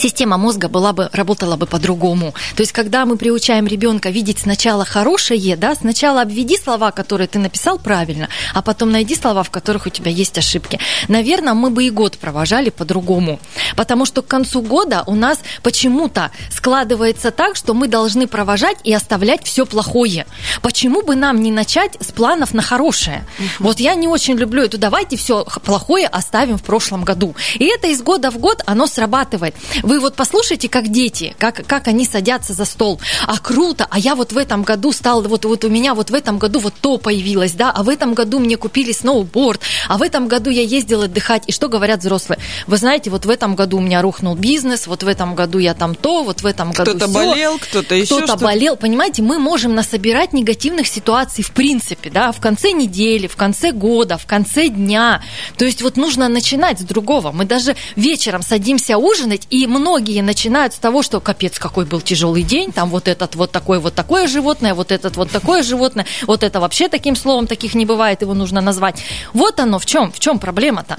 система 0.00 0.38
мозга 0.38 0.68
была 0.68 0.92
бы, 0.92 1.10
работала 1.12 1.56
бы 1.56 1.66
по-другому. 1.66 2.34
То 2.56 2.62
есть, 2.62 2.72
когда 2.72 3.04
мы 3.04 3.16
приучаем 3.16 3.66
ребенка 3.66 4.10
видеть 4.10 4.38
сначала 4.40 4.84
хорошее, 4.84 5.56
да, 5.56 5.74
сначала 5.74 6.22
обведи 6.22 6.56
слова, 6.56 6.90
которые 6.90 7.28
ты 7.28 7.38
написал 7.38 7.78
правильно, 7.78 8.28
а 8.54 8.62
потом 8.62 8.90
найди 8.90 9.14
слова, 9.14 9.42
в 9.42 9.50
которых 9.50 9.86
у 9.86 9.90
тебя 9.90 10.10
есть 10.10 10.38
ошибки. 10.38 10.78
Наверное, 11.08 11.54
мы 11.54 11.70
бы 11.70 11.84
и 11.84 11.90
год 11.90 12.18
провожали 12.18 12.70
по-другому. 12.70 13.38
Потому 13.76 14.06
что 14.06 14.22
к 14.22 14.26
концу 14.26 14.62
года 14.62 15.04
у 15.06 15.14
нас 15.14 15.38
почему-то 15.62 16.30
складывается 16.50 17.30
так, 17.30 17.56
что 17.56 17.74
мы 17.74 17.88
должны 17.88 18.26
провожать 18.26 18.78
и 18.84 18.92
оставлять 18.92 19.44
все 19.44 19.66
плохое. 19.66 20.26
Почему 20.62 21.02
бы 21.02 21.14
нам 21.14 21.42
не 21.42 21.50
начать 21.50 21.96
с 22.00 22.12
планов 22.12 22.54
на 22.54 22.62
хорошее? 22.62 23.24
Вот 23.58 23.80
я 23.80 23.94
не 23.94 24.08
очень 24.08 24.36
люблю 24.36 24.62
это. 24.62 24.78
Давайте 24.78 25.16
все 25.16 25.44
плохое 25.64 26.06
оставим 26.06 26.56
в 26.56 26.62
прошлом 26.62 27.04
году. 27.04 27.34
И 27.54 27.66
это 27.66 27.88
из 27.88 28.02
года 28.02 28.30
в 28.30 28.38
год 28.38 28.62
оно 28.66 28.86
срабатывает. 28.86 29.54
Вы 29.90 29.98
вот 29.98 30.14
послушайте, 30.14 30.68
как 30.68 30.86
дети, 30.86 31.34
как, 31.36 31.66
как 31.66 31.88
они 31.88 32.04
садятся 32.04 32.52
за 32.52 32.64
стол. 32.64 33.00
А 33.26 33.38
круто, 33.38 33.88
а 33.90 33.98
я 33.98 34.14
вот 34.14 34.30
в 34.30 34.38
этом 34.38 34.62
году 34.62 34.92
стал, 34.92 35.20
вот, 35.22 35.44
вот 35.44 35.64
у 35.64 35.68
меня 35.68 35.94
вот 35.94 36.10
в 36.10 36.14
этом 36.14 36.38
году 36.38 36.60
вот 36.60 36.74
то 36.80 36.96
появилось, 36.96 37.54
да, 37.54 37.72
а 37.72 37.82
в 37.82 37.88
этом 37.88 38.14
году 38.14 38.38
мне 38.38 38.56
купили 38.56 38.92
сноуборд, 38.92 39.60
а 39.88 39.98
в 39.98 40.02
этом 40.02 40.28
году 40.28 40.48
я 40.48 40.62
ездил 40.62 41.02
отдыхать. 41.02 41.42
И 41.48 41.52
что 41.52 41.68
говорят 41.68 42.02
взрослые? 42.02 42.38
Вы 42.68 42.76
знаете, 42.76 43.10
вот 43.10 43.26
в 43.26 43.30
этом 43.30 43.56
году 43.56 43.78
у 43.78 43.80
меня 43.80 44.00
рухнул 44.00 44.36
бизнес, 44.36 44.86
вот 44.86 45.02
в 45.02 45.08
этом 45.08 45.34
году 45.34 45.58
я 45.58 45.74
там 45.74 45.96
то, 45.96 46.22
вот 46.22 46.42
в 46.42 46.46
этом 46.46 46.70
году 46.70 46.92
Кто-то 46.92 47.08
болел, 47.08 47.58
кто-то 47.58 47.96
еще 47.96 48.18
Кто-то 48.18 48.36
болел. 48.36 48.76
Понимаете, 48.76 49.22
мы 49.22 49.40
можем 49.40 49.74
насобирать 49.74 50.32
негативных 50.32 50.86
ситуаций 50.86 51.42
в 51.42 51.50
принципе, 51.50 52.10
да, 52.10 52.30
в 52.30 52.38
конце 52.38 52.70
недели, 52.70 53.26
в 53.26 53.34
конце 53.34 53.72
года, 53.72 54.18
в 54.18 54.26
конце 54.26 54.68
дня. 54.68 55.20
То 55.58 55.64
есть 55.64 55.82
вот 55.82 55.96
нужно 55.96 56.28
начинать 56.28 56.78
с 56.78 56.82
другого. 56.82 57.32
Мы 57.32 57.44
даже 57.44 57.74
вечером 57.96 58.42
садимся 58.42 58.96
ужинать, 58.96 59.48
и 59.50 59.66
мы 59.66 59.79
многие 59.80 60.20
начинают 60.20 60.74
с 60.74 60.78
того, 60.78 61.02
что 61.02 61.20
капец, 61.20 61.58
какой 61.58 61.84
был 61.86 62.00
тяжелый 62.00 62.42
день, 62.42 62.70
там 62.70 62.90
вот 62.90 63.08
этот 63.08 63.34
вот 63.34 63.50
такой 63.50 63.78
вот 63.78 63.94
такое 63.94 64.28
животное, 64.28 64.74
вот 64.74 64.92
этот 64.92 65.16
вот 65.16 65.30
такое 65.30 65.62
животное, 65.62 66.06
вот 66.26 66.42
это 66.42 66.60
вообще 66.60 66.88
таким 66.88 67.16
словом 67.16 67.46
таких 67.46 67.74
не 67.74 67.86
бывает, 67.86 68.22
его 68.22 68.34
нужно 68.34 68.60
назвать. 68.60 69.02
Вот 69.32 69.58
оно 69.58 69.78
в 69.78 69.86
чем, 69.86 70.12
в 70.12 70.20
чем 70.20 70.38
проблема-то. 70.38 70.98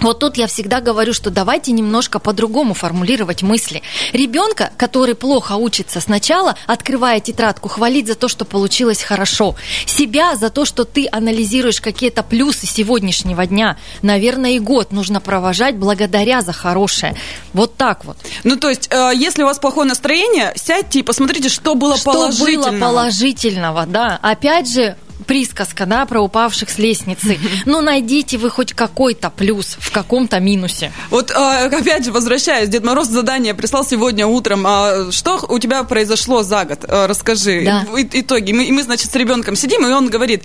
Вот 0.00 0.18
тут 0.18 0.36
я 0.36 0.46
всегда 0.46 0.80
говорю, 0.80 1.12
что 1.12 1.30
давайте 1.30 1.72
немножко 1.72 2.18
по-другому 2.18 2.74
формулировать 2.74 3.42
мысли. 3.42 3.82
Ребенка, 4.12 4.70
который 4.76 5.14
плохо 5.14 5.54
учится 5.54 6.00
сначала, 6.00 6.56
открывая 6.66 7.20
тетрадку, 7.20 7.68
хвалить 7.68 8.06
за 8.06 8.14
то, 8.14 8.28
что 8.28 8.44
получилось 8.44 9.02
хорошо. 9.02 9.54
Себя 9.86 10.36
за 10.36 10.50
то, 10.50 10.64
что 10.64 10.84
ты 10.84 11.08
анализируешь 11.10 11.80
какие-то 11.80 12.22
плюсы 12.22 12.66
сегодняшнего 12.66 13.46
дня. 13.46 13.76
Наверное, 14.02 14.52
и 14.52 14.58
год 14.58 14.92
нужно 14.92 15.20
провожать 15.20 15.76
благодаря 15.76 16.42
за 16.42 16.52
хорошее. 16.52 17.16
Вот 17.52 17.76
так 17.76 18.04
вот. 18.04 18.16
Ну, 18.44 18.56
то 18.56 18.68
есть, 18.68 18.88
э, 18.90 19.12
если 19.14 19.42
у 19.42 19.46
вас 19.46 19.58
плохое 19.58 19.88
настроение, 19.88 20.52
сядьте 20.56 21.00
и 21.00 21.02
посмотрите, 21.02 21.48
что 21.48 21.74
было 21.74 21.96
что 21.96 22.12
положительного. 22.12 22.62
Что 22.62 22.72
было 22.72 22.80
положительного, 22.80 23.86
да. 23.86 24.18
Опять 24.22 24.70
же, 24.70 24.96
присказка, 25.26 25.86
да, 25.86 26.04
про 26.06 26.20
упавших 26.20 26.70
с 26.70 26.78
лестницы. 26.78 27.38
Ну, 27.64 27.80
найдите 27.80 28.38
вы 28.38 28.50
хоть 28.50 28.72
какой-то 28.74 29.30
плюс 29.30 29.76
в 29.78 29.90
каком-то 29.90 30.38
минусе. 30.40 30.92
Вот, 31.10 31.30
а, 31.30 31.64
опять 31.64 32.04
же, 32.04 32.12
возвращаясь, 32.12 32.68
Дед 32.68 32.84
Мороз 32.84 33.08
задание 33.08 33.54
прислал 33.54 33.84
сегодня 33.84 34.26
утром. 34.26 34.64
А, 34.66 35.10
что 35.10 35.44
у 35.48 35.58
тебя 35.58 35.82
произошло 35.84 36.42
за 36.42 36.64
год? 36.64 36.84
А, 36.88 37.06
расскажи. 37.06 37.62
Да. 37.64 37.86
Итоги. 38.12 38.52
Мы, 38.52 38.64
и 38.64 38.72
мы, 38.72 38.82
значит, 38.82 39.10
с 39.10 39.14
ребенком 39.14 39.56
сидим, 39.56 39.86
и 39.86 39.90
он 39.90 40.08
говорит, 40.08 40.44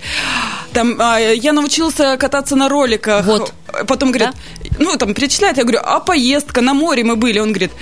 там, 0.72 0.98
я 0.98 1.52
научился 1.52 2.16
кататься 2.16 2.56
на 2.56 2.68
роликах. 2.68 3.26
Вот. 3.26 3.52
Потом 3.86 4.12
говорит, 4.12 4.30
да? 4.30 4.76
ну, 4.78 4.96
там, 4.96 5.14
перечисляет, 5.14 5.56
я 5.56 5.64
говорю, 5.64 5.80
а 5.82 6.00
поездка, 6.00 6.60
на 6.60 6.74
море 6.74 7.04
мы 7.04 7.16
были. 7.16 7.38
Он 7.38 7.50
говорит, 7.50 7.72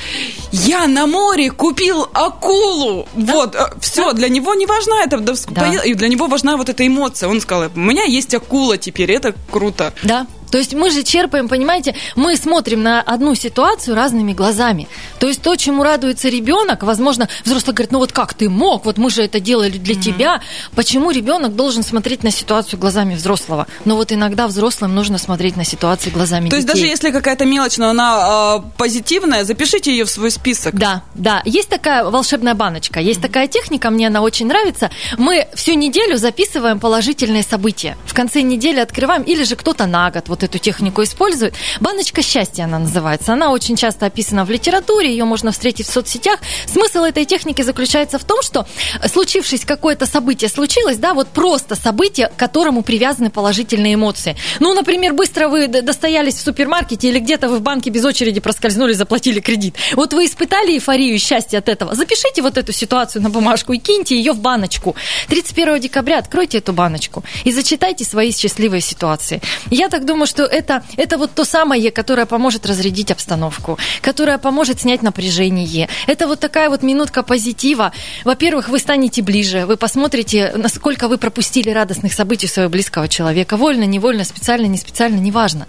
я 0.52 0.86
на 0.86 1.06
море 1.06 1.50
купил 1.50 2.08
акулу. 2.12 3.08
Да? 3.14 3.32
Вот, 3.32 3.56
все, 3.80 4.12
да? 4.12 4.12
для 4.12 4.28
него 4.28 4.54
не 4.54 4.66
важна 4.66 5.02
эта, 5.04 5.18
да. 5.18 5.68
и 5.84 5.94
для 5.94 6.08
него 6.08 6.26
важна 6.26 6.56
вот 6.56 6.68
эта 6.68 6.86
эмоция. 6.86 7.28
Он 7.28 7.40
сказал, 7.40 7.70
у 7.74 7.80
меня 7.80 8.04
есть 8.04 8.34
акула 8.34 8.78
теперь, 8.78 9.10
это 9.12 9.34
круто. 9.50 9.92
Да, 10.02 10.26
то 10.50 10.58
есть 10.58 10.74
мы 10.74 10.90
же 10.90 11.02
черпаем, 11.02 11.48
понимаете, 11.48 11.94
мы 12.16 12.36
смотрим 12.36 12.82
на 12.82 13.00
одну 13.00 13.34
ситуацию 13.34 13.94
разными 13.94 14.32
глазами. 14.32 14.88
То 15.18 15.28
есть 15.28 15.42
то, 15.42 15.56
чему 15.56 15.82
радуется 15.82 16.28
ребенок, 16.28 16.82
возможно, 16.82 17.28
взрослый 17.44 17.74
говорит, 17.74 17.92
ну 17.92 17.98
вот 17.98 18.12
как 18.12 18.34
ты 18.34 18.48
мог, 18.48 18.84
вот 18.84 18.98
мы 18.98 19.10
же 19.10 19.22
это 19.22 19.40
делали 19.40 19.78
для 19.78 19.94
mm-hmm. 19.94 20.02
тебя. 20.02 20.40
Почему 20.74 21.10
ребенок 21.10 21.54
должен 21.54 21.82
смотреть 21.82 22.22
на 22.22 22.30
ситуацию 22.30 22.78
глазами 22.78 23.14
взрослого? 23.14 23.66
Но 23.84 23.96
вот 23.96 24.12
иногда 24.12 24.46
взрослым 24.46 24.94
нужно 24.94 25.18
смотреть 25.18 25.56
на 25.56 25.64
ситуацию 25.64 26.12
глазами 26.12 26.48
То 26.48 26.56
детей. 26.56 26.56
есть 26.56 26.68
даже 26.68 26.86
если 26.86 27.10
какая-то 27.10 27.44
мелочь, 27.44 27.78
но 27.78 27.90
она 27.90 28.58
э, 28.58 28.70
позитивная, 28.76 29.44
запишите 29.44 29.90
ее 29.90 30.04
в 30.04 30.10
свой 30.10 30.30
список. 30.30 30.74
Да, 30.74 31.02
да. 31.14 31.42
Есть 31.44 31.68
такая 31.68 32.04
волшебная 32.04 32.54
баночка, 32.54 33.00
есть 33.00 33.20
mm-hmm. 33.20 33.22
такая 33.22 33.48
техника, 33.48 33.90
мне 33.90 34.08
она 34.08 34.22
очень 34.22 34.46
нравится. 34.46 34.90
Мы 35.16 35.46
всю 35.54 35.74
неделю 35.74 36.16
записываем 36.16 36.80
положительные 36.80 37.42
события. 37.42 37.96
В 38.06 38.14
конце 38.14 38.42
недели 38.42 38.80
открываем, 38.80 39.22
или 39.22 39.44
же 39.44 39.56
кто-то 39.56 39.86
на 39.86 40.10
год, 40.10 40.28
вот 40.28 40.39
вот 40.40 40.44
эту 40.44 40.58
технику 40.58 41.02
используют. 41.02 41.54
Баночка 41.80 42.22
счастья 42.22 42.64
она 42.64 42.78
называется. 42.78 43.32
Она 43.32 43.50
очень 43.50 43.76
часто 43.76 44.06
описана 44.06 44.44
в 44.44 44.50
литературе, 44.50 45.10
ее 45.10 45.24
можно 45.24 45.52
встретить 45.52 45.86
в 45.86 45.92
соцсетях. 45.92 46.40
Смысл 46.66 47.00
этой 47.00 47.24
техники 47.24 47.62
заключается 47.62 48.18
в 48.18 48.24
том, 48.24 48.42
что 48.42 48.66
случившись 49.06 49.64
какое-то 49.64 50.06
событие 50.06 50.48
случилось, 50.48 50.96
да, 50.96 51.14
вот 51.14 51.28
просто 51.28 51.76
событие, 51.76 52.28
к 52.28 52.36
которому 52.36 52.82
привязаны 52.82 53.30
положительные 53.30 53.94
эмоции. 53.94 54.36
Ну, 54.60 54.72
например, 54.72 55.12
быстро 55.12 55.48
вы 55.48 55.68
достоялись 55.68 56.34
в 56.34 56.40
супермаркете 56.40 57.08
или 57.08 57.18
где-то 57.18 57.48
вы 57.48 57.58
в 57.58 57.62
банке 57.62 57.90
без 57.90 58.04
очереди 58.04 58.40
проскользнули, 58.40 58.92
заплатили 58.92 59.40
кредит. 59.40 59.76
Вот 59.94 60.14
вы 60.14 60.24
испытали 60.24 60.72
эйфорию 60.72 61.14
и 61.14 61.18
счастье 61.18 61.58
от 61.58 61.68
этого. 61.68 61.94
Запишите 61.94 62.40
вот 62.42 62.56
эту 62.56 62.72
ситуацию 62.72 63.22
на 63.22 63.30
бумажку 63.30 63.72
и 63.72 63.78
киньте 63.78 64.16
ее 64.16 64.32
в 64.32 64.40
баночку. 64.40 64.96
31 65.28 65.80
декабря 65.80 66.18
откройте 66.18 66.58
эту 66.58 66.72
баночку 66.72 67.24
и 67.44 67.52
зачитайте 67.52 68.04
свои 68.04 68.32
счастливые 68.32 68.80
ситуации. 68.80 69.42
Я 69.70 69.88
так 69.88 70.06
думаю, 70.06 70.26
что 70.30 70.44
это, 70.44 70.82
это 70.96 71.18
вот 71.18 71.32
то 71.34 71.44
самое, 71.44 71.90
которое 71.90 72.24
поможет 72.24 72.64
разрядить 72.64 73.10
обстановку, 73.10 73.78
которое 74.00 74.38
поможет 74.38 74.80
снять 74.80 75.02
напряжение. 75.02 75.88
Это 76.06 76.26
вот 76.26 76.40
такая 76.40 76.70
вот 76.70 76.82
минутка 76.82 77.22
позитива. 77.22 77.92
Во-первых, 78.24 78.68
вы 78.68 78.78
станете 78.78 79.22
ближе, 79.22 79.66
вы 79.66 79.76
посмотрите, 79.76 80.52
насколько 80.56 81.08
вы 81.08 81.18
пропустили 81.18 81.70
радостных 81.70 82.12
событий 82.12 82.46
своего 82.46 82.70
близкого 82.70 83.08
человека. 83.08 83.56
Вольно, 83.56 83.84
невольно, 83.84 84.24
специально, 84.24 84.66
не 84.66 84.78
специально, 84.78 85.18
неважно. 85.18 85.66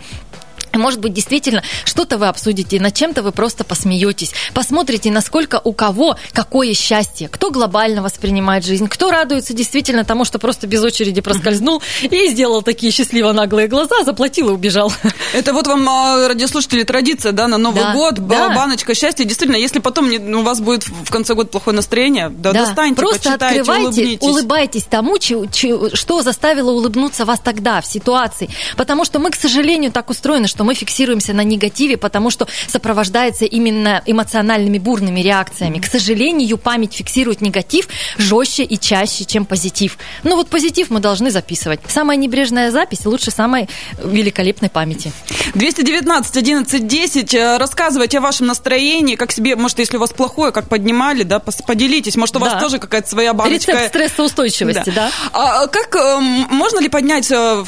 Может 0.74 1.00
быть, 1.00 1.14
действительно, 1.14 1.64
что-то 1.86 2.18
вы 2.18 2.28
обсудите, 2.28 2.80
над 2.80 2.94
чем-то 2.94 3.24
вы 3.24 3.32
просто 3.32 3.64
посмеетесь, 3.64 4.34
посмотрите, 4.54 5.12
насколько 5.12 5.62
у 5.64 5.74
кого 5.74 6.18
какое 6.34 6.74
счастье, 6.74 7.28
кто 7.28 7.52
глобально 7.52 8.02
воспринимает 8.02 8.66
жизнь, 8.66 8.88
кто 8.88 9.12
радуется 9.12 9.54
действительно 9.54 10.04
тому, 10.04 10.26
что 10.26 10.40
просто 10.40 10.68
без 10.68 10.84
очереди 10.84 11.22
проскользнул 11.22 11.82
и 12.02 12.28
сделал 12.30 12.62
такие 12.62 12.92
счастливо 12.92 13.32
наглые 13.32 13.68
глаза, 13.68 14.04
заплатил 14.04 14.50
и 14.50 14.54
убежал. 14.54 14.92
Это 15.34 15.54
вот 15.54 15.68
вам, 15.68 15.88
а, 15.88 16.28
радиослушатели, 16.28 16.84
традиция, 16.84 17.32
да, 17.32 17.48
на 17.48 17.58
Новый 17.58 17.84
да, 17.84 17.94
год, 17.94 18.16
да. 18.16 18.50
баночка 18.56 18.94
счастья. 18.94 19.24
Действительно, 19.24 19.58
если 19.58 19.80
потом 19.80 20.10
ну, 20.10 20.42
у 20.42 20.44
вас 20.44 20.60
будет 20.60 20.84
в 20.84 21.10
конце 21.10 21.34
года 21.34 21.50
плохое 21.50 21.76
настроение, 21.76 22.30
да, 22.30 22.52
да. 22.54 22.66
достаньте, 22.66 22.96
Просто 22.96 23.34
открывайте, 23.34 23.84
улыбнитесь. 23.84 24.28
улыбайтесь 24.28 24.84
тому, 24.84 25.18
что 25.20 26.22
заставило 26.22 26.72
улыбнуться 26.72 27.26
вас 27.26 27.40
тогда, 27.40 27.82
в 27.82 27.86
ситуации. 27.86 28.50
Потому 28.78 29.06
что 29.06 29.20
мы, 29.20 29.32
к 29.32 29.36
сожалению, 29.36 29.92
так 29.92 30.10
устроены, 30.10 30.48
что 30.48 30.61
что 30.62 30.66
мы 30.68 30.76
фиксируемся 30.76 31.34
на 31.34 31.44
негативе, 31.44 31.98
потому 31.98 32.30
что 32.30 32.48
сопровождается 32.68 33.46
именно 33.46 34.04
эмоциональными 34.06 34.78
бурными 34.78 35.20
реакциями. 35.20 35.80
К 35.80 35.88
сожалению, 35.88 36.60
память 36.60 36.94
фиксирует 36.94 37.42
негатив 37.42 37.88
жестче 38.20 38.64
и 38.64 38.78
чаще, 38.80 39.26
чем 39.26 39.46
позитив. 39.46 39.98
Ну 40.22 40.36
вот 40.36 40.50
позитив 40.50 40.92
мы 40.92 41.00
должны 41.00 41.32
записывать. 41.32 41.80
Самая 41.88 42.16
небрежная 42.16 42.70
запись 42.70 43.08
лучше 43.08 43.32
самой 43.32 43.70
великолепной 44.04 44.70
памяти. 44.70 45.12
219 45.56 46.38
11 46.38 46.88
10. 46.88 47.34
Рассказывайте 47.58 48.20
о 48.20 48.22
вашем 48.22 48.46
настроении, 48.46 49.16
как 49.16 49.32
себе, 49.32 49.56
может, 49.56 49.80
если 49.80 49.98
у 49.98 50.00
вас 50.00 50.14
плохое, 50.14 50.52
как 50.52 50.70
поднимали, 50.70 51.24
да, 51.24 51.40
поделитесь. 51.40 52.18
Может, 52.18 52.36
у 52.36 52.40
вас 52.40 52.54
да. 52.54 52.60
тоже 52.60 52.78
какая-то 52.78 53.10
своя 53.10 53.34
баночка. 53.34 53.72
Рецепт 53.72 53.90
стрессоустойчивости, 53.90 54.92
да. 54.92 55.10
да? 55.10 55.12
А 55.34 55.66
как, 55.66 55.96
эм, 55.96 56.46
можно 56.52 56.80
ли 56.80 56.88
поднять 56.88 57.32
э, 57.32 57.66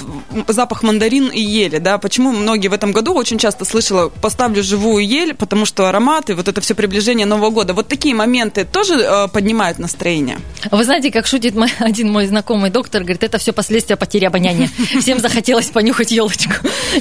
запах 0.48 0.84
мандарин 0.84 1.30
и 1.30 1.42
ели, 1.42 1.80
да? 1.80 1.98
Почему 1.98 2.32
многие 2.32 2.68
в 2.68 2.74
этом 2.74 2.83
этом 2.84 2.91
году 2.91 3.13
очень 3.13 3.38
часто 3.38 3.63
слышала, 3.63 4.10
поставлю 4.10 4.62
живую 4.62 5.08
ель, 5.08 5.34
потому 5.34 5.65
что 5.65 5.88
ароматы, 5.88 6.36
вот 6.36 6.50
это 6.50 6.60
все 6.60 6.76
приближение 6.76 7.26
Нового 7.26 7.50
года. 7.50 7.74
Вот 7.74 7.88
такие 7.88 8.13
моменты 8.13 8.65
тоже 8.65 8.96
э, 8.96 9.28
поднимают 9.30 9.80
настроение. 9.80 10.39
Вы 10.69 10.84
знаете, 10.84 11.10
как 11.10 11.26
шутит 11.26 11.56
мой, 11.56 11.69
один 11.80 12.12
мой 12.12 12.28
знакомый 12.28 12.72
доктор, 12.72 13.04
говорит, 13.04 13.24
это 13.24 13.38
все 13.38 13.54
последствия 13.54 13.96
потери 13.96 14.26
обоняния. 14.26 14.69
Всем 15.00 15.19
захотелось 15.19 15.67
понюхать 15.67 16.12
елочку. 16.12 16.52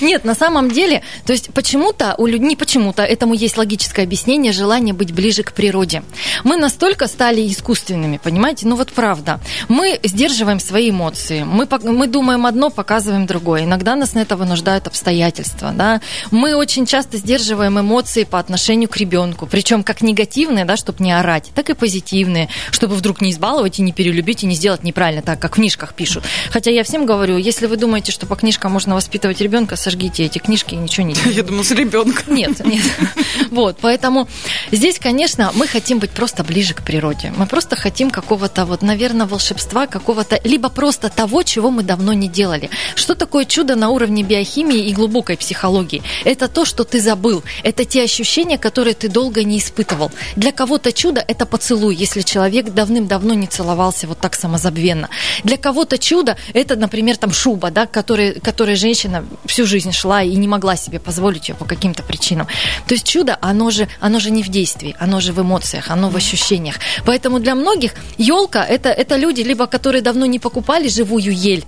Нет, 0.00 0.24
на 0.24 0.36
самом 0.36 0.70
деле, 0.70 1.02
то 1.26 1.32
есть 1.32 1.52
почему-то 1.52 2.14
у 2.18 2.26
людей, 2.26 2.46
не 2.46 2.54
почему-то, 2.54 3.02
этому 3.02 3.34
есть 3.34 3.58
логическое 3.58 4.04
объяснение, 4.04 4.52
желание 4.52 4.94
быть 4.94 5.12
ближе 5.12 5.42
к 5.42 5.52
природе. 5.52 6.04
Мы 6.44 6.56
настолько 6.56 7.08
стали 7.08 7.40
искусственными, 7.48 8.20
понимаете? 8.22 8.68
Ну 8.68 8.76
вот 8.76 8.92
правда. 8.92 9.40
Мы 9.68 9.98
сдерживаем 10.04 10.60
свои 10.60 10.90
эмоции. 10.90 11.42
Мы, 11.42 11.66
мы 11.82 12.06
думаем 12.06 12.46
одно, 12.46 12.70
показываем 12.70 13.26
другое. 13.26 13.64
Иногда 13.64 13.96
нас 13.96 14.14
на 14.14 14.20
это 14.20 14.36
вынуждают 14.36 14.86
обстоятельства 14.86 15.71
да, 15.72 16.00
мы 16.30 16.54
очень 16.54 16.86
часто 16.86 17.16
сдерживаем 17.16 17.78
эмоции 17.78 18.24
по 18.24 18.38
отношению 18.38 18.88
к 18.88 18.96
ребенку, 18.96 19.46
причем 19.46 19.82
как 19.82 20.02
негативные, 20.02 20.64
да, 20.64 20.76
чтобы 20.76 21.02
не 21.04 21.12
орать, 21.12 21.50
так 21.54 21.70
и 21.70 21.74
позитивные, 21.74 22.48
чтобы 22.70 22.94
вдруг 22.94 23.20
не 23.20 23.30
избаловать 23.30 23.78
и 23.78 23.82
не 23.82 23.92
перелюбить 23.92 24.42
и 24.42 24.46
не 24.46 24.54
сделать 24.54 24.82
неправильно, 24.82 25.22
так 25.22 25.38
как 25.38 25.52
в 25.52 25.54
книжках 25.56 25.94
пишут. 25.94 26.24
Хотя 26.50 26.70
я 26.70 26.84
всем 26.84 27.06
говорю, 27.06 27.36
если 27.36 27.66
вы 27.66 27.76
думаете, 27.76 28.12
что 28.12 28.26
по 28.26 28.36
книжкам 28.36 28.72
можно 28.72 28.94
воспитывать 28.94 29.40
ребенка, 29.40 29.76
сожгите 29.76 30.24
эти 30.24 30.38
книжки 30.38 30.74
и 30.74 30.76
ничего 30.76 31.06
не 31.06 31.14
делайте. 31.14 31.36
Я 31.36 31.42
думаю, 31.42 31.64
с 31.64 31.70
ребенком. 31.70 32.34
Нет, 32.34 32.64
нет. 32.64 32.82
Вот, 33.50 33.76
поэтому 33.80 34.28
здесь, 34.70 34.98
конечно, 34.98 35.52
мы 35.54 35.66
хотим 35.66 35.98
быть 35.98 36.10
просто 36.10 36.42
ближе 36.42 36.74
к 36.74 36.82
природе. 36.82 37.32
Мы 37.36 37.46
просто 37.46 37.76
хотим 37.76 38.10
какого-то 38.10 38.64
вот, 38.64 38.82
наверное, 38.82 39.26
волшебства, 39.26 39.86
какого-то, 39.86 40.40
либо 40.44 40.70
просто 40.70 41.10
того, 41.10 41.42
чего 41.42 41.70
мы 41.70 41.82
давно 41.82 42.12
не 42.12 42.28
делали. 42.28 42.70
Что 42.94 43.14
такое 43.14 43.44
чудо 43.44 43.76
на 43.76 43.90
уровне 43.90 44.22
биохимии 44.22 44.86
и 44.88 44.92
глубокой 44.92 45.36
психологии? 45.36 45.61
Психологии. 45.62 46.02
Это 46.24 46.48
то, 46.48 46.64
что 46.64 46.84
ты 46.84 47.00
забыл. 47.00 47.42
Это 47.62 47.84
те 47.84 48.02
ощущения, 48.02 48.58
которые 48.58 48.94
ты 48.94 49.08
долго 49.08 49.44
не 49.44 49.58
испытывал. 49.58 50.10
Для 50.36 50.50
кого-то 50.50 50.92
чудо– 50.92 51.24
это 51.28 51.46
поцелуй, 51.46 51.94
если 51.94 52.22
человек 52.22 52.74
давным-давно 52.74 53.34
не 53.34 53.46
целовался 53.46 54.08
вот 54.08 54.18
так 54.18 54.34
самозабвенно. 54.34 55.08
Для 55.44 55.56
кого-то 55.56 55.98
чудо– 55.98 56.36
это, 56.54 56.74
например, 56.76 57.16
там 57.16 57.32
шуба, 57.32 57.70
да, 57.70 57.86
которой, 57.86 58.40
которой 58.40 58.74
женщина 58.74 59.24
всю 59.46 59.66
жизнь 59.66 59.92
шла 59.92 60.22
и 60.22 60.36
не 60.36 60.48
могла 60.48 60.76
себе 60.76 60.98
позволить 60.98 61.48
ее 61.48 61.54
по 61.54 61.64
каким-то 61.64 62.02
причинам. 62.02 62.46
То 62.88 62.94
есть 62.94 63.06
чудо, 63.06 63.38
оно 63.40 63.70
же, 63.70 63.88
оно 64.00 64.18
же 64.18 64.30
не 64.30 64.42
в 64.42 64.48
действии, 64.48 64.96
оно 64.98 65.20
же 65.20 65.32
в 65.32 65.40
эмоциях, 65.40 65.90
оно 65.90 66.10
в 66.10 66.16
ощущениях. 66.16 66.76
Поэтому 67.06 67.38
для 67.38 67.54
многих 67.54 67.94
елка 68.18 68.64
это, 68.64 68.88
это 68.88 69.16
люди, 69.16 69.42
либо 69.42 69.66
которые 69.66 70.02
давно 70.02 70.26
не 70.26 70.38
покупали 70.38 70.88
живую 70.88 71.32
ель, 71.32 71.64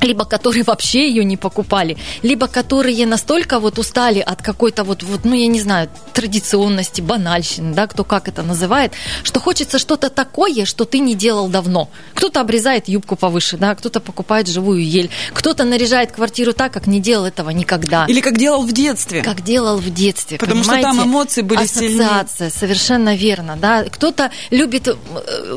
либо 0.00 0.24
которые 0.24 0.62
вообще 0.64 1.08
ее 1.08 1.24
не 1.24 1.36
покупали, 1.36 1.96
либо 2.22 2.46
которые 2.46 3.06
настолько 3.06 3.58
вот 3.60 3.78
устали 3.78 4.20
от 4.20 4.42
какой-то 4.42 4.84
вот, 4.84 5.02
вот, 5.02 5.24
ну, 5.24 5.34
я 5.34 5.46
не 5.46 5.60
знаю, 5.60 5.88
традиционности, 6.12 7.00
банальщины, 7.00 7.74
да, 7.74 7.86
кто 7.86 8.04
как 8.04 8.28
это 8.28 8.42
называет, 8.42 8.92
что 9.22 9.40
хочется 9.40 9.78
что-то 9.78 10.08
такое, 10.10 10.64
что 10.64 10.84
ты 10.84 10.98
не 10.98 11.14
делал 11.14 11.48
давно. 11.48 11.88
Кто-то 12.14 12.40
обрезает 12.40 12.88
юбку 12.88 13.16
повыше, 13.16 13.56
да, 13.56 13.74
кто-то 13.74 14.00
покупает 14.00 14.48
живую 14.48 14.84
ель, 14.84 15.10
кто-то 15.32 15.64
наряжает 15.64 16.12
квартиру 16.12 16.52
так, 16.52 16.72
как 16.72 16.86
не 16.86 17.00
делал 17.00 17.26
этого 17.26 17.50
никогда. 17.50 18.06
Или 18.06 18.20
как 18.20 18.38
делал 18.38 18.62
в 18.62 18.72
детстве. 18.72 19.22
Как 19.22 19.42
делал 19.42 19.78
в 19.78 19.90
детстве. 19.92 20.38
Потому 20.38 20.62
понимаете? 20.62 20.88
что 20.88 20.96
там 20.96 21.06
эмоции 21.06 21.42
были 21.42 21.64
Ассоциация, 21.64 22.50
сильнее. 22.50 22.50
совершенно 22.50 23.16
верно, 23.16 23.56
да. 23.56 23.84
Кто-то 23.84 24.30
любит 24.50 24.88
э, 24.88 24.94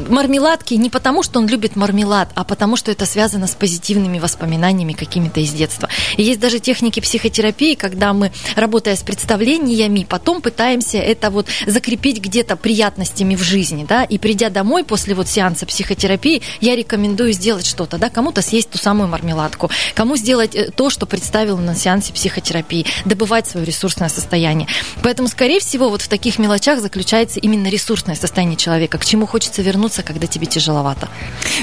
мармеладки 0.10 0.73
не 0.73 0.89
потому, 0.89 1.23
что 1.23 1.39
он 1.39 1.47
любит 1.47 1.75
мармелад, 1.75 2.30
а 2.36 2.43
потому, 2.43 2.75
что 2.75 2.91
это 2.91 3.06
связано 3.06 3.47
с 3.47 3.56
позитивными 3.56 4.19
воспоминаниями 4.19 4.28
воспоминаниями 4.29 4.93
какими-то 4.93 5.39
из 5.39 5.51
детства. 5.51 5.89
И 6.17 6.23
есть 6.23 6.39
даже 6.39 6.59
техники 6.59 6.99
психотерапии, 6.99 7.73
когда 7.73 8.13
мы, 8.13 8.31
работая 8.55 8.95
с 8.95 9.01
представлениями, 9.01 10.05
потом 10.07 10.41
пытаемся 10.41 10.99
это 10.99 11.31
вот 11.31 11.47
закрепить 11.65 12.21
где-то 12.21 12.55
приятностями 12.55 13.35
в 13.35 13.41
жизни, 13.41 13.85
да, 13.87 14.03
и 14.03 14.17
придя 14.17 14.49
домой 14.49 14.83
после 14.83 15.15
вот 15.15 15.27
сеанса 15.27 15.65
психотерапии, 15.65 16.41
я 16.61 16.75
рекомендую 16.75 17.33
сделать 17.33 17.65
что-то, 17.65 17.97
да, 17.97 18.09
кому-то 18.09 18.41
съесть 18.41 18.69
ту 18.69 18.77
самую 18.77 19.09
мармеладку, 19.09 19.71
кому 19.95 20.15
сделать 20.15 20.55
э, 20.55 20.71
то, 20.71 20.89
что 20.89 21.05
представил 21.05 21.57
на 21.57 21.75
сеансе 21.75 22.13
психотерапии, 22.13 22.85
добывать 23.05 23.47
свое 23.47 23.65
ресурсное 23.65 24.09
состояние. 24.09 24.67
Поэтому, 25.01 25.27
скорее 25.27 25.59
всего, 25.59 25.89
вот 25.89 26.01
в 26.01 26.07
таких 26.07 26.37
мелочах 26.37 26.81
заключается 26.81 27.39
именно 27.39 27.67
ресурсное 27.67 28.15
состояние 28.15 28.57
человека, 28.57 28.97
к 28.97 29.05
чему 29.05 29.25
хочется 29.25 29.61
вернуться, 29.61 30.03
когда 30.03 30.27
тебе 30.27 30.45
тяжеловато. 30.45 31.09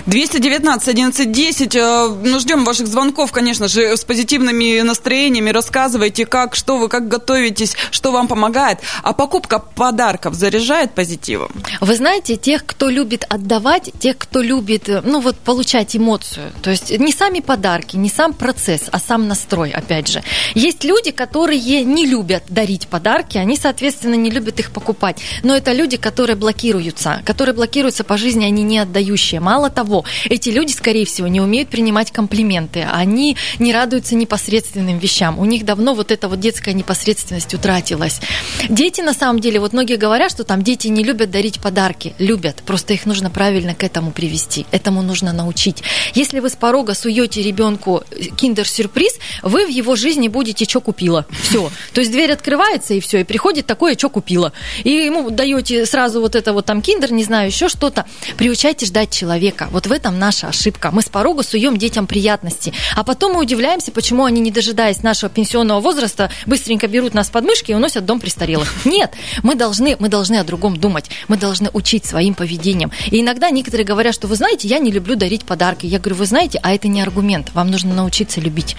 219 0.07 0.89
11 0.89 1.33
10. 1.33 1.75
Ну, 1.75 2.41
ждем 2.41 2.56
ваших 2.65 2.87
звонков, 2.87 3.33
конечно 3.33 3.69
же, 3.69 3.97
с 3.97 4.05
позитивными 4.05 4.81
настроениями. 4.81 5.51
Рассказывайте, 5.51 6.27
как, 6.27 6.55
что 6.55 6.79
вы, 6.79 6.89
как 6.89 7.09
готовитесь, 7.09 7.77
что 7.91 8.13
вам 8.13 8.29
помогает. 8.29 8.79
А 9.03 9.13
покупка 9.13 9.59
подарков 9.59 10.35
заряжает 10.35 10.93
позитивом? 10.93 11.51
Вы 11.81 11.97
знаете, 11.97 12.37
тех, 12.37 12.65
кто 12.65 12.89
любит 12.89 13.25
отдавать, 13.29 13.91
тех, 13.99 14.17
кто 14.19 14.41
любит, 14.41 14.89
ну 15.05 15.21
вот, 15.21 15.37
получать 15.37 15.97
эмоцию. 15.97 16.53
То 16.63 16.71
есть 16.71 16.91
не 16.99 17.13
сами 17.13 17.41
подарки, 17.41 17.97
не 17.97 18.09
сам 18.09 18.33
процесс, 18.33 18.83
а 18.91 18.99
сам 18.99 19.29
настрой, 19.29 19.71
опять 19.71 20.09
же. 20.09 20.23
Есть 20.55 20.85
люди, 20.85 21.11
которые 21.11 21.85
не 21.85 22.07
любят 22.07 22.45
дарить 22.49 22.89
подарки, 22.89 23.39
они, 23.39 23.57
соответственно, 23.57 24.15
не 24.15 24.31
любят 24.31 24.61
их 24.61 24.71
покупать. 24.71 25.19
Но 25.43 25.57
это 25.57 25.73
люди, 25.73 25.97
которые 25.97 26.37
блокируются, 26.37 27.23
которые 27.25 27.55
блокируются 27.55 28.05
по 28.05 28.17
жизни, 28.17 28.45
они 28.45 28.63
не 28.63 28.79
отдающие. 28.79 29.41
Мало 29.41 29.71
того, 29.71 30.05
эти 30.25 30.51
люди, 30.51 30.73
скорее 30.73 31.05
всего, 31.07 31.29
не 31.29 31.41
умеют 31.41 31.69
принимать 31.69 32.11
комплименты 32.13 32.46
моменты, 32.47 32.87
они 32.91 33.37
не 33.59 33.73
радуются 33.73 34.15
непосредственным 34.15 34.99
вещам. 34.99 35.39
У 35.39 35.45
них 35.45 35.65
давно 35.65 35.95
вот 35.95 36.13
эта 36.13 36.29
вот 36.29 36.39
детская 36.39 36.75
непосредственность 36.75 37.53
утратилась. 37.55 38.21
Дети, 38.69 39.01
на 39.01 39.15
самом 39.15 39.41
деле, 39.41 39.59
вот 39.59 39.73
многие 39.73 39.97
говорят, 39.97 40.31
что 40.31 40.45
там 40.45 40.63
дети 40.63 40.87
не 40.87 41.03
любят 41.03 41.31
дарить 41.31 41.61
подарки. 41.61 42.15
Любят, 42.19 42.63
просто 42.65 42.95
их 42.95 43.05
нужно 43.05 43.31
правильно 43.31 43.75
к 43.75 43.83
этому 43.83 44.13
привести. 44.13 44.65
Этому 44.71 45.03
нужно 45.03 45.33
научить. 45.33 45.83
Если 46.15 46.39
вы 46.39 46.49
с 46.49 46.57
порога 46.57 46.95
суете 46.95 47.43
ребенку 47.43 48.05
киндер-сюрприз, 48.37 49.19
вы 49.43 49.67
в 49.67 49.69
его 49.69 49.97
жизни 49.97 50.29
будете 50.29 50.65
«что 50.65 50.81
купила». 50.81 51.27
Все. 51.43 51.71
То 51.93 52.01
есть 52.01 52.13
дверь 52.13 52.33
открывается, 52.33 52.95
и 52.95 53.01
все, 53.01 53.21
и 53.21 53.25
приходит 53.25 53.67
такое 53.67 53.97
«что 53.97 54.09
купила». 54.09 54.53
И 54.85 54.91
ему 54.91 55.31
даете 55.31 55.85
сразу 55.85 56.21
вот 56.21 56.37
это 56.37 56.53
вот 56.53 56.65
там 56.67 56.81
киндер, 56.81 57.13
не 57.13 57.25
знаю, 57.25 57.49
еще 57.49 57.69
что-то. 57.69 58.05
Приучайте 58.37 58.87
ждать 58.87 59.11
человека. 59.11 59.69
Вот 59.73 59.89
в 59.89 59.93
этом 59.93 60.19
наша 60.19 60.49
ошибка. 60.49 60.91
Мы 60.93 61.03
с 61.03 61.09
порога 61.09 61.43
суем 61.43 61.77
детям 61.77 62.07
приятное 62.07 62.36
приятности. 62.37 62.73
А 62.95 63.05
потом 63.05 63.35
мы 63.35 63.41
удивляемся, 63.41 63.93
почему 63.93 64.25
они, 64.25 64.41
не 64.41 64.51
дожидаясь 64.51 65.03
нашего 65.03 65.31
пенсионного 65.31 65.81
возраста, 65.81 66.31
быстренько 66.47 66.87
берут 66.87 67.15
нас 67.15 67.31
под 67.31 67.45
мышки 67.45 67.73
и 67.73 67.75
уносят 67.75 68.05
дом 68.05 68.21
престарелых. 68.21 68.69
Нет, 68.85 69.13
мы 69.43 69.55
должны, 69.55 69.97
мы 69.99 70.09
должны 70.09 70.37
о 70.37 70.45
другом 70.45 70.77
думать. 70.77 71.11
Мы 71.29 71.37
должны 71.37 71.71
учить 71.73 72.05
своим 72.05 72.35
поведением. 72.35 72.91
И 73.11 73.21
иногда 73.21 73.51
некоторые 73.51 73.87
говорят, 73.87 74.15
что 74.15 74.27
вы 74.27 74.37
знаете, 74.37 74.69
я 74.69 74.79
не 74.79 74.91
люблю 74.91 75.17
дарить 75.17 75.45
подарки. 75.45 75.87
Я 75.87 75.99
говорю, 75.99 76.17
вы 76.17 76.27
знаете, 76.27 76.61
а 76.63 76.75
это 76.75 76.89
не 76.89 77.01
аргумент. 77.01 77.51
Вам 77.55 77.71
нужно 77.71 77.95
научиться 77.95 78.41
любить. 78.41 78.77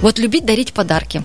Вот 0.00 0.18
любить 0.18 0.44
дарить 0.44 0.72
подарки 0.72 1.22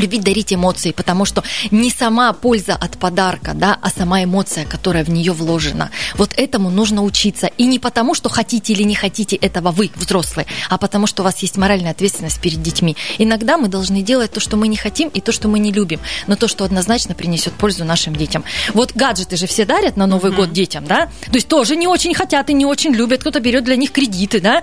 любить 0.00 0.22
дарить 0.22 0.52
эмоции, 0.52 0.92
потому 0.92 1.24
что 1.24 1.44
не 1.70 1.90
сама 1.90 2.32
польза 2.32 2.74
от 2.74 2.98
подарка, 2.98 3.52
да, 3.54 3.78
а 3.80 3.90
сама 3.90 4.24
эмоция, 4.24 4.64
которая 4.64 5.04
в 5.04 5.10
нее 5.10 5.32
вложена. 5.32 5.90
Вот 6.14 6.32
этому 6.36 6.70
нужно 6.70 7.02
учиться. 7.04 7.46
И 7.58 7.66
не 7.66 7.78
потому, 7.78 8.14
что 8.14 8.28
хотите 8.28 8.72
или 8.72 8.82
не 8.82 8.94
хотите 8.94 9.36
этого 9.36 9.70
вы, 9.70 9.90
взрослые, 9.94 10.46
а 10.68 10.78
потому, 10.78 11.06
что 11.06 11.22
у 11.22 11.24
вас 11.24 11.38
есть 11.38 11.56
моральная 11.56 11.92
ответственность 11.92 12.40
перед 12.40 12.62
детьми. 12.62 12.96
Иногда 13.18 13.58
мы 13.58 13.68
должны 13.68 14.02
делать 14.02 14.32
то, 14.32 14.40
что 14.40 14.56
мы 14.56 14.68
не 14.68 14.76
хотим, 14.76 15.08
и 15.08 15.20
то, 15.20 15.32
что 15.32 15.48
мы 15.48 15.58
не 15.58 15.72
любим, 15.72 16.00
но 16.26 16.36
то, 16.36 16.48
что 16.48 16.64
однозначно 16.64 17.14
принесет 17.14 17.52
пользу 17.54 17.84
нашим 17.84 18.16
детям. 18.16 18.44
Вот 18.74 18.92
гаджеты 18.94 19.36
же 19.36 19.46
все 19.46 19.64
дарят 19.64 19.96
на 19.96 20.06
Новый 20.06 20.32
mm-hmm. 20.32 20.36
год 20.36 20.52
детям, 20.52 20.84
да? 20.86 21.06
То 21.26 21.34
есть 21.34 21.48
тоже 21.48 21.76
не 21.76 21.86
очень 21.86 22.14
хотят 22.14 22.50
и 22.50 22.54
не 22.54 22.66
очень 22.66 22.92
любят, 22.92 23.20
кто-то 23.20 23.40
берет 23.40 23.64
для 23.64 23.76
них 23.76 23.92
кредиты, 23.92 24.40
да? 24.40 24.62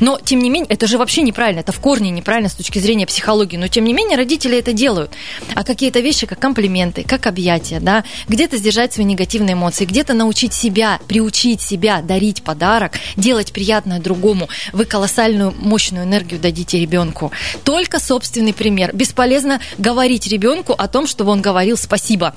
Но, 0.00 0.18
тем 0.22 0.40
не 0.40 0.50
менее, 0.50 0.68
это 0.68 0.86
же 0.86 0.98
вообще 0.98 1.22
неправильно, 1.22 1.60
это 1.60 1.72
в 1.72 1.80
корне 1.80 2.10
неправильно 2.10 2.48
с 2.48 2.54
точки 2.54 2.78
зрения 2.78 3.06
психологии. 3.06 3.56
Но, 3.56 3.68
тем 3.68 3.84
не 3.84 3.92
менее, 3.92 4.16
родители 4.16 4.58
это 4.58 4.72
делают. 4.72 5.12
А 5.54 5.64
какие-то 5.64 6.00
вещи, 6.00 6.26
как 6.26 6.38
комплименты, 6.38 7.04
как 7.04 7.26
объятия, 7.26 7.80
да, 7.80 8.04
где-то 8.28 8.56
сдержать 8.56 8.92
свои 8.92 9.04
негативные 9.04 9.54
эмоции, 9.54 9.84
где-то 9.84 10.14
научить 10.14 10.54
себя, 10.54 11.00
приучить 11.08 11.60
себя 11.60 12.02
дарить 12.02 12.42
подарок, 12.42 12.92
делать 13.16 13.52
приятное 13.52 14.00
другому. 14.00 14.48
Вы 14.72 14.84
колоссальную, 14.84 15.54
мощную 15.58 16.04
энергию 16.04 16.40
дадите 16.40 16.80
ребенку. 16.80 17.32
Только 17.64 18.00
собственный 18.00 18.52
пример. 18.52 18.94
Бесполезно 18.94 19.60
говорить 19.78 20.26
ребенку 20.26 20.72
о 20.72 20.88
том, 20.88 21.06
чтобы 21.06 21.32
он 21.32 21.42
говорил 21.42 21.76
спасибо 21.76 22.34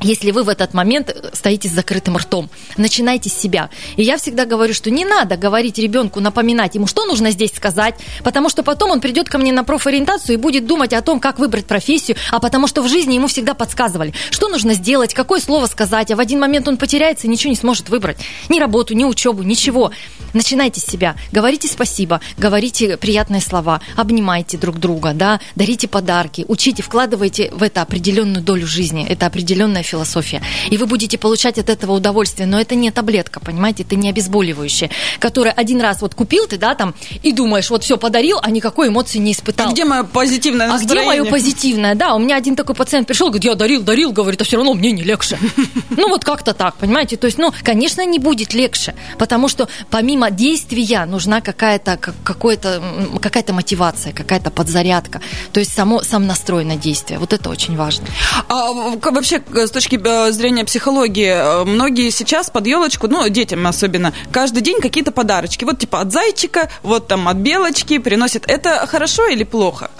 если 0.00 0.30
вы 0.30 0.42
в 0.42 0.48
этот 0.48 0.74
момент 0.74 1.14
стоите 1.32 1.68
с 1.68 1.72
закрытым 1.72 2.16
ртом. 2.16 2.50
Начинайте 2.76 3.30
с 3.30 3.34
себя. 3.34 3.70
И 3.96 4.02
я 4.02 4.16
всегда 4.16 4.44
говорю, 4.44 4.74
что 4.74 4.90
не 4.90 5.04
надо 5.04 5.36
говорить 5.36 5.78
ребенку, 5.78 6.20
напоминать 6.20 6.74
ему, 6.74 6.86
что 6.86 7.04
нужно 7.04 7.30
здесь 7.30 7.52
сказать, 7.54 7.94
потому 8.24 8.48
что 8.48 8.62
потом 8.62 8.90
он 8.90 9.00
придет 9.00 9.28
ко 9.28 9.38
мне 9.38 9.52
на 9.52 9.64
профориентацию 9.64 10.34
и 10.34 10.38
будет 10.38 10.66
думать 10.66 10.92
о 10.92 11.02
том, 11.02 11.20
как 11.20 11.38
выбрать 11.38 11.66
профессию, 11.66 12.16
а 12.30 12.40
потому 12.40 12.66
что 12.66 12.82
в 12.82 12.88
жизни 12.88 13.14
ему 13.14 13.26
всегда 13.26 13.54
подсказывали, 13.54 14.14
что 14.30 14.48
нужно 14.48 14.74
сделать, 14.74 15.14
какое 15.14 15.40
слово 15.40 15.66
сказать, 15.66 16.10
а 16.10 16.16
в 16.16 16.20
один 16.20 16.40
момент 16.40 16.68
он 16.68 16.76
потеряется 16.76 17.26
и 17.26 17.30
ничего 17.30 17.50
не 17.50 17.56
сможет 17.56 17.88
выбрать. 17.88 18.18
Ни 18.48 18.58
работу, 18.58 18.94
ни 18.94 19.04
учебу, 19.04 19.42
ничего. 19.42 19.92
Начинайте 20.32 20.80
с 20.80 20.84
себя. 20.84 21.16
Говорите 21.30 21.68
спасибо, 21.68 22.20
говорите 22.38 22.96
приятные 22.96 23.40
слова, 23.40 23.80
обнимайте 23.96 24.56
друг 24.56 24.78
друга, 24.78 25.12
да, 25.12 25.40
дарите 25.56 25.88
подарки, 25.88 26.44
учите, 26.48 26.82
вкладывайте 26.82 27.50
в 27.52 27.62
это 27.62 27.82
определенную 27.82 28.42
долю 28.42 28.66
жизни, 28.66 29.06
это 29.06 29.26
определенная 29.26 29.81
философия. 29.82 30.42
И 30.70 30.76
вы 30.76 30.86
будете 30.86 31.18
получать 31.18 31.58
от 31.58 31.68
этого 31.68 31.92
удовольствие, 31.92 32.46
но 32.46 32.60
это 32.60 32.74
не 32.74 32.90
таблетка, 32.90 33.40
понимаете, 33.40 33.82
это 33.82 33.96
не 33.96 34.08
обезболивающее, 34.08 34.90
которое 35.18 35.50
один 35.50 35.80
раз 35.80 36.00
вот 36.00 36.14
купил 36.14 36.46
ты, 36.46 36.58
да, 36.58 36.74
там, 36.74 36.94
и 37.22 37.32
думаешь, 37.32 37.70
вот 37.70 37.84
все 37.84 37.96
подарил, 37.96 38.38
а 38.42 38.50
никакой 38.50 38.88
эмоции 38.88 39.18
не 39.18 39.32
испытал. 39.32 39.68
А 39.68 39.72
где 39.72 39.84
мое 39.84 40.02
позитивное 40.04 40.68
настроение? 40.68 41.10
А 41.10 41.12
где 41.12 41.22
мое 41.22 41.30
позитивное, 41.30 41.94
да, 41.94 42.14
у 42.14 42.18
меня 42.18 42.36
один 42.36 42.56
такой 42.56 42.74
пациент 42.74 43.06
пришел, 43.06 43.28
говорит, 43.28 43.44
я 43.44 43.54
дарил, 43.54 43.82
дарил, 43.82 44.12
говорит, 44.12 44.40
а 44.40 44.44
все 44.44 44.56
равно 44.56 44.74
мне 44.74 44.92
не 44.92 45.02
легче. 45.02 45.38
Ну 45.90 46.08
вот 46.08 46.24
как-то 46.24 46.54
так, 46.54 46.76
понимаете, 46.76 47.16
то 47.16 47.26
есть, 47.26 47.38
ну, 47.38 47.52
конечно, 47.62 48.04
не 48.04 48.18
будет 48.18 48.54
легче, 48.54 48.94
потому 49.18 49.48
что 49.48 49.68
помимо 49.90 50.30
действия 50.30 51.04
нужна 51.04 51.40
какая-то 51.40 51.96
какая-то 51.96 52.82
какая-то 53.20 53.52
мотивация, 53.52 54.12
какая-то 54.12 54.50
подзарядка, 54.50 55.20
то 55.52 55.60
есть 55.60 55.72
само 55.72 56.02
сам 56.02 56.26
настрой 56.26 56.64
на 56.64 56.76
действие, 56.76 57.18
вот 57.18 57.32
это 57.32 57.50
очень 57.50 57.76
важно. 57.76 58.06
А 58.48 58.72
вообще 58.72 59.42
с 59.66 59.70
точки 59.70 60.00
э, 60.02 60.32
зрения 60.32 60.64
психологии, 60.64 61.32
э, 61.32 61.64
многие 61.64 62.10
сейчас 62.10 62.50
под 62.50 62.66
елочку, 62.66 63.08
ну, 63.08 63.28
детям 63.28 63.66
особенно, 63.66 64.12
каждый 64.30 64.62
день 64.62 64.80
какие-то 64.80 65.12
подарочки. 65.12 65.64
Вот 65.64 65.78
типа 65.78 66.00
от 66.00 66.12
зайчика, 66.12 66.70
вот 66.82 67.08
там 67.08 67.28
от 67.28 67.36
белочки 67.36 67.98
приносят. 67.98 68.44
Это 68.46 68.86
хорошо 68.86 69.26
или 69.28 69.44
плохо? 69.44 69.90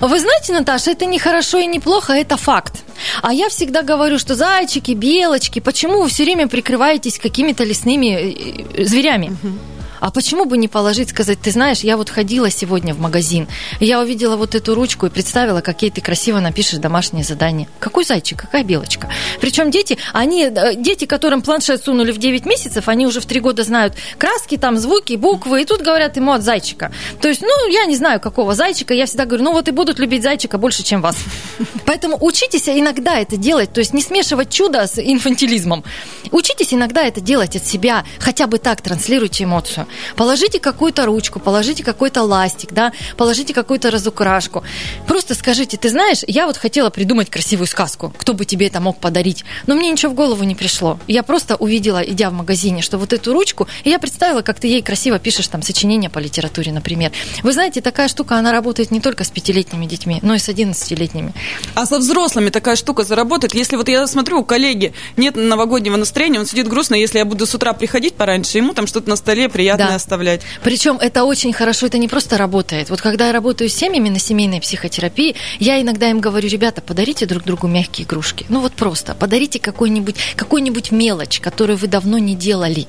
Вы 0.00 0.18
знаете, 0.20 0.52
Наташа, 0.52 0.92
это 0.92 1.06
не 1.06 1.18
хорошо 1.18 1.58
и 1.58 1.66
не 1.66 1.80
плохо, 1.80 2.12
это 2.12 2.36
факт. 2.36 2.82
А 3.22 3.32
я 3.32 3.48
всегда 3.48 3.82
говорю, 3.82 4.18
что 4.18 4.34
зайчики, 4.34 4.92
белочки, 4.92 5.60
почему 5.60 6.02
вы 6.02 6.08
все 6.08 6.24
время 6.24 6.48
прикрываетесь 6.48 7.18
какими-то 7.18 7.64
лесными 7.64 8.66
э, 8.76 8.84
зверями? 8.84 9.36
Угу. 9.42 9.79
А 10.00 10.10
почему 10.10 10.46
бы 10.46 10.56
не 10.56 10.66
положить, 10.66 11.10
сказать, 11.10 11.40
ты 11.40 11.50
знаешь, 11.50 11.80
я 11.80 11.96
вот 11.96 12.10
ходила 12.10 12.50
сегодня 12.50 12.94
в 12.94 13.00
магазин, 13.00 13.46
и 13.78 13.86
я 13.86 14.00
увидела 14.00 14.36
вот 14.36 14.54
эту 14.54 14.74
ручку 14.74 15.06
и 15.06 15.10
представила, 15.10 15.60
какие 15.60 15.90
ты 15.90 16.00
красиво 16.00 16.40
напишешь 16.40 16.78
домашнее 16.78 17.22
задание. 17.22 17.68
Какой 17.78 18.04
зайчик, 18.04 18.40
какая 18.40 18.64
белочка. 18.64 19.10
Причем 19.40 19.70
дети, 19.70 19.98
они, 20.12 20.44
э, 20.44 20.74
дети, 20.74 21.04
которым 21.04 21.42
планшет 21.42 21.84
сунули 21.84 22.12
в 22.12 22.18
9 22.18 22.46
месяцев, 22.46 22.88
они 22.88 23.06
уже 23.06 23.20
в 23.20 23.26
3 23.26 23.40
года 23.40 23.62
знают 23.62 23.94
краски, 24.18 24.56
там, 24.56 24.78
звуки, 24.78 25.14
буквы, 25.14 25.62
и 25.62 25.64
тут 25.64 25.82
говорят 25.82 26.16
ему 26.16 26.32
от 26.32 26.42
зайчика. 26.42 26.92
То 27.20 27.28
есть, 27.28 27.42
ну, 27.42 27.68
я 27.68 27.84
не 27.84 27.96
знаю, 27.96 28.20
какого 28.20 28.54
зайчика, 28.54 28.94
я 28.94 29.06
всегда 29.06 29.26
говорю, 29.26 29.44
ну 29.44 29.52
вот 29.52 29.68
и 29.68 29.70
будут 29.70 29.98
любить 29.98 30.22
зайчика 30.22 30.56
больше, 30.56 30.82
чем 30.82 31.02
вас. 31.02 31.16
Поэтому 31.84 32.16
учитесь 32.20 32.68
иногда 32.68 33.18
это 33.18 33.36
делать, 33.36 33.72
то 33.72 33.80
есть 33.80 33.92
не 33.92 34.02
смешивать 34.02 34.50
чудо 34.50 34.86
с 34.86 34.98
инфантилизмом. 34.98 35.84
Учитесь 36.30 36.72
иногда 36.72 37.02
это 37.02 37.20
делать 37.20 37.56
от 37.56 37.66
себя, 37.66 38.04
хотя 38.18 38.46
бы 38.46 38.58
так 38.58 38.80
транслируйте 38.80 39.44
эмоцию. 39.44 39.86
Положите 40.16 40.60
какую-то 40.60 41.06
ручку, 41.06 41.40
положите 41.40 41.84
какой-то 41.84 42.22
ластик, 42.22 42.72
да, 42.72 42.92
положите 43.16 43.54
какую-то 43.54 43.90
разукрашку. 43.90 44.62
Просто 45.06 45.34
скажите, 45.34 45.76
ты 45.76 45.88
знаешь, 45.88 46.20
я 46.26 46.46
вот 46.46 46.56
хотела 46.56 46.90
придумать 46.90 47.30
красивую 47.30 47.66
сказку, 47.66 48.12
кто 48.16 48.34
бы 48.34 48.44
тебе 48.44 48.66
это 48.66 48.80
мог 48.80 48.98
подарить, 48.98 49.44
но 49.66 49.74
мне 49.74 49.90
ничего 49.90 50.12
в 50.12 50.14
голову 50.14 50.44
не 50.44 50.54
пришло. 50.54 50.98
Я 51.06 51.22
просто 51.22 51.56
увидела, 51.56 51.98
идя 51.98 52.30
в 52.30 52.32
магазине, 52.32 52.82
что 52.82 52.98
вот 52.98 53.12
эту 53.12 53.32
ручку, 53.32 53.68
и 53.84 53.90
я 53.90 53.98
представила, 53.98 54.42
как 54.42 54.60
ты 54.60 54.68
ей 54.68 54.82
красиво 54.82 55.18
пишешь 55.18 55.48
там 55.48 55.62
сочинение 55.62 56.10
по 56.10 56.18
литературе, 56.18 56.72
например. 56.72 57.12
Вы 57.42 57.52
знаете, 57.52 57.80
такая 57.80 58.08
штука, 58.08 58.36
она 58.36 58.52
работает 58.52 58.90
не 58.90 59.00
только 59.00 59.24
с 59.24 59.30
пятилетними 59.30 59.86
детьми, 59.86 60.18
но 60.22 60.34
и 60.34 60.38
с 60.38 60.48
одиннадцатилетними. 60.48 61.32
А 61.74 61.86
со 61.86 61.98
взрослыми 61.98 62.50
такая 62.50 62.76
штука 62.76 63.02
заработает? 63.02 63.54
Если 63.54 63.76
вот 63.76 63.88
я 63.88 64.06
смотрю, 64.06 64.40
у 64.40 64.44
коллеги 64.44 64.92
нет 65.16 65.36
новогоднего 65.36 65.96
настроения, 65.96 66.38
он 66.40 66.46
сидит 66.46 66.68
грустно, 66.68 66.94
если 66.94 67.18
я 67.18 67.24
буду 67.24 67.46
с 67.46 67.54
утра 67.54 67.72
приходить 67.72 68.14
пораньше, 68.14 68.58
ему 68.58 68.74
там 68.74 68.86
что-то 68.86 69.08
на 69.08 69.16
столе 69.16 69.48
приятно 69.48 69.79
да. 69.88 69.94
оставлять. 69.94 70.42
Причем 70.62 70.96
это 70.96 71.24
очень 71.24 71.52
хорошо, 71.52 71.86
это 71.86 71.98
не 71.98 72.08
просто 72.08 72.38
работает. 72.38 72.90
Вот 72.90 73.00
когда 73.00 73.26
я 73.26 73.32
работаю 73.32 73.68
с 73.68 73.74
семьями 73.74 74.08
на 74.08 74.18
семейной 74.18 74.60
психотерапии, 74.60 75.36
я 75.58 75.80
иногда 75.80 76.10
им 76.10 76.20
говорю, 76.20 76.48
ребята, 76.48 76.80
подарите 76.80 77.26
друг 77.26 77.44
другу 77.44 77.66
мягкие 77.66 78.06
игрушки. 78.06 78.46
Ну 78.48 78.60
вот 78.60 78.72
просто, 78.72 79.14
подарите 79.14 79.58
какой-нибудь 79.58 80.16
какой 80.36 80.60
мелочь, 80.90 81.40
которую 81.40 81.76
вы 81.76 81.86
давно 81.86 82.18
не 82.18 82.34
делали. 82.34 82.86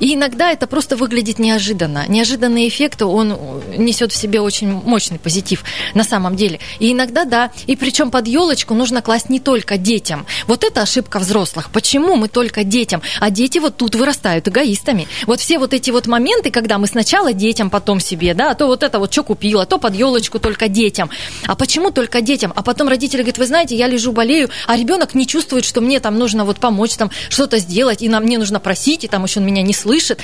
И 0.00 0.14
иногда 0.14 0.50
это 0.50 0.66
просто 0.66 0.96
выглядит 0.96 1.38
неожиданно. 1.38 2.04
Неожиданный 2.08 2.68
эффект, 2.68 3.02
он 3.02 3.62
несет 3.76 4.12
в 4.12 4.16
себе 4.16 4.40
очень 4.40 4.68
мощный 4.68 5.18
позитив 5.18 5.64
на 5.94 6.04
самом 6.04 6.36
деле. 6.36 6.60
И 6.78 6.92
иногда, 6.92 7.24
да, 7.24 7.50
и 7.66 7.76
причем 7.76 8.10
под 8.10 8.26
елочку 8.26 8.74
нужно 8.74 9.02
класть 9.02 9.30
не 9.30 9.40
только 9.40 9.76
детям. 9.76 10.26
Вот 10.46 10.64
это 10.64 10.82
ошибка 10.82 11.18
взрослых. 11.18 11.70
Почему 11.70 12.16
мы 12.16 12.28
только 12.28 12.64
детям? 12.64 13.02
А 13.20 13.30
дети 13.30 13.58
вот 13.58 13.76
тут 13.76 13.94
вырастают 13.94 14.48
эгоистами. 14.48 15.08
Вот 15.26 15.40
все 15.40 15.58
вот 15.58 15.74
эти 15.74 15.90
вот 15.90 16.06
моменты, 16.06 16.33
моменты, 16.34 16.50
когда 16.50 16.78
мы 16.78 16.86
сначала 16.86 17.32
детям, 17.32 17.70
потом 17.70 18.00
себе, 18.00 18.34
да, 18.34 18.50
а 18.50 18.54
то 18.54 18.66
вот 18.66 18.82
это 18.82 18.98
вот 18.98 19.12
что 19.12 19.22
купила, 19.22 19.66
то 19.66 19.78
под 19.78 19.94
елочку 19.94 20.38
только 20.38 20.68
детям. 20.68 21.10
А 21.46 21.54
почему 21.54 21.90
только 21.90 22.20
детям? 22.20 22.52
А 22.56 22.62
потом 22.62 22.88
родители 22.88 23.18
говорят, 23.18 23.38
вы 23.38 23.46
знаете, 23.46 23.76
я 23.76 23.86
лежу, 23.86 24.12
болею, 24.12 24.50
а 24.66 24.76
ребенок 24.76 25.14
не 25.14 25.26
чувствует, 25.26 25.64
что 25.64 25.80
мне 25.80 26.00
там 26.00 26.18
нужно 26.18 26.44
вот 26.44 26.58
помочь, 26.58 26.96
там 26.96 27.10
что-то 27.28 27.58
сделать, 27.58 28.02
и 28.02 28.08
нам 28.08 28.24
мне 28.24 28.38
нужно 28.38 28.58
просить, 28.58 29.04
и 29.04 29.08
там 29.08 29.24
еще 29.24 29.40
он 29.40 29.46
меня 29.46 29.62
не 29.62 29.72
слышит. 29.74 30.20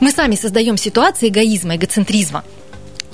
Мы 0.00 0.10
сами 0.10 0.34
создаем 0.34 0.76
ситуации 0.76 1.28
эгоизма, 1.28 1.76
эгоцентризма. 1.76 2.44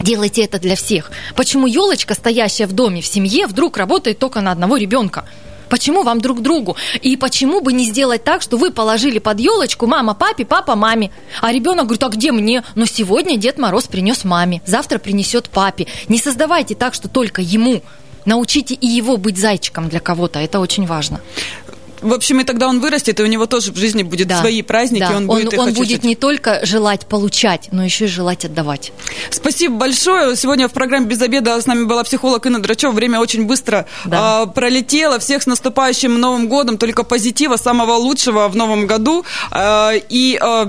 Делайте 0.00 0.44
это 0.44 0.58
для 0.58 0.76
всех. 0.76 1.11
Почему 1.37 1.66
елочка, 1.66 2.14
стоящая 2.14 2.66
в 2.66 2.72
доме, 2.72 3.02
в 3.02 3.06
семье, 3.06 3.46
вдруг 3.46 3.76
работает 3.76 4.18
только 4.18 4.40
на 4.40 4.52
одного 4.52 4.76
ребенка? 4.76 5.24
Почему 5.68 6.02
вам 6.02 6.20
друг 6.20 6.40
другу? 6.42 6.76
И 7.02 7.16
почему 7.16 7.61
бы 7.61 7.72
не 7.72 7.85
сделать 7.85 8.24
так, 8.24 8.42
что 8.42 8.57
вы 8.57 8.70
положили 8.70 9.18
под 9.18 9.40
елочку 9.40 9.87
мама 9.87 10.14
папе, 10.14 10.44
папа 10.44 10.74
маме, 10.76 11.11
а 11.40 11.52
ребенок 11.52 11.87
говорит, 11.87 12.02
а 12.02 12.09
где 12.09 12.33
мне? 12.33 12.64
Но 12.74 12.87
сегодня 12.87 13.37
Дед 13.37 13.59
Мороз 13.59 13.87
принес 13.87 14.24
маме, 14.24 14.62
завтра 14.66 14.98
принесет 14.98 15.48
папе. 15.48 15.87
Не 16.09 16.18
создавайте 16.18 16.74
так, 16.74 16.94
что 16.94 17.09
только 17.09 17.42
ему. 17.42 17.83
Научите 18.24 18.74
и 18.74 18.87
его 18.87 19.16
быть 19.16 19.38
зайчиком 19.38 19.88
для 19.88 20.00
кого-то. 20.00 20.38
Это 20.38 20.61
очень 20.61 20.87
важно 20.87 21.20
в 22.00 22.12
общем, 22.12 22.40
и 22.40 22.44
тогда 22.44 22.68
он 22.68 22.80
вырастет, 22.80 23.20
и 23.20 23.22
у 23.22 23.26
него 23.26 23.46
тоже 23.46 23.72
в 23.72 23.76
жизни 23.76 24.02
будет 24.02 24.28
да. 24.28 24.40
свои 24.40 24.62
праздники, 24.62 25.00
да. 25.00 25.16
он, 25.16 25.26
будет 25.26 25.54
он, 25.54 25.68
он 25.68 25.74
будет 25.74 26.04
не 26.04 26.14
только 26.14 26.64
желать 26.64 27.06
получать, 27.06 27.68
но 27.72 27.84
еще 27.84 28.04
и 28.04 28.08
желать 28.08 28.44
отдавать. 28.44 28.92
Спасибо 29.30 29.76
большое. 29.76 30.37
Сегодня 30.37 30.68
в 30.68 30.72
программе 30.72 31.06
«Без 31.06 31.20
обеда» 31.22 31.61
с 31.61 31.66
нами 31.66 31.84
была 31.84 32.04
психолог 32.04 32.44
Инна 32.46 32.61
Драчева. 32.61 32.92
Время 32.92 33.20
очень 33.20 33.46
быстро 33.46 33.87
да. 34.04 34.44
э, 34.44 34.46
пролетело. 34.52 35.18
Всех 35.18 35.42
с 35.42 35.46
наступающим 35.46 36.18
Новым 36.18 36.48
годом. 36.48 36.78
Только 36.78 37.02
позитива, 37.02 37.56
самого 37.56 37.92
лучшего 37.94 38.48
в 38.48 38.56
Новом 38.56 38.87
году. 38.87 39.24
Э, 39.50 39.92
и 40.08 40.38
э, 40.40 40.66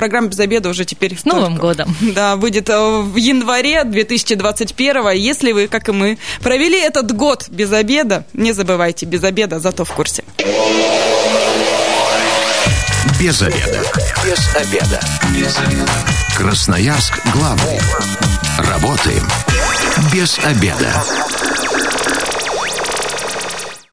программа 0.00 0.28
«Без 0.28 0.40
обеда» 0.40 0.70
уже 0.70 0.86
теперь... 0.86 1.14
С 1.14 1.26
Новым 1.26 1.58
только, 1.58 1.60
годом! 1.60 1.96
Да, 2.14 2.36
выйдет 2.36 2.70
э, 2.70 3.00
в 3.02 3.16
январе 3.16 3.84
2021. 3.84 5.10
Если 5.10 5.52
вы, 5.52 5.68
как 5.68 5.90
и 5.90 5.92
мы, 5.92 6.16
провели 6.40 6.80
этот 6.80 7.12
год 7.12 7.50
без 7.50 7.70
обеда, 7.70 8.24
не 8.32 8.52
забывайте, 8.52 9.04
без 9.04 9.22
обеда, 9.24 9.60
зато 9.60 9.84
в 9.84 9.92
курсе. 9.92 10.24
Без 13.20 13.42
обеда. 13.42 13.82
Без 14.24 14.56
обеда. 14.56 15.00
Без 15.34 15.58
обеда. 15.58 15.92
Красноярск 16.34 17.20
главный. 17.34 17.78
Работаем 18.56 19.28
без 20.14 20.38
обеда. 20.38 20.94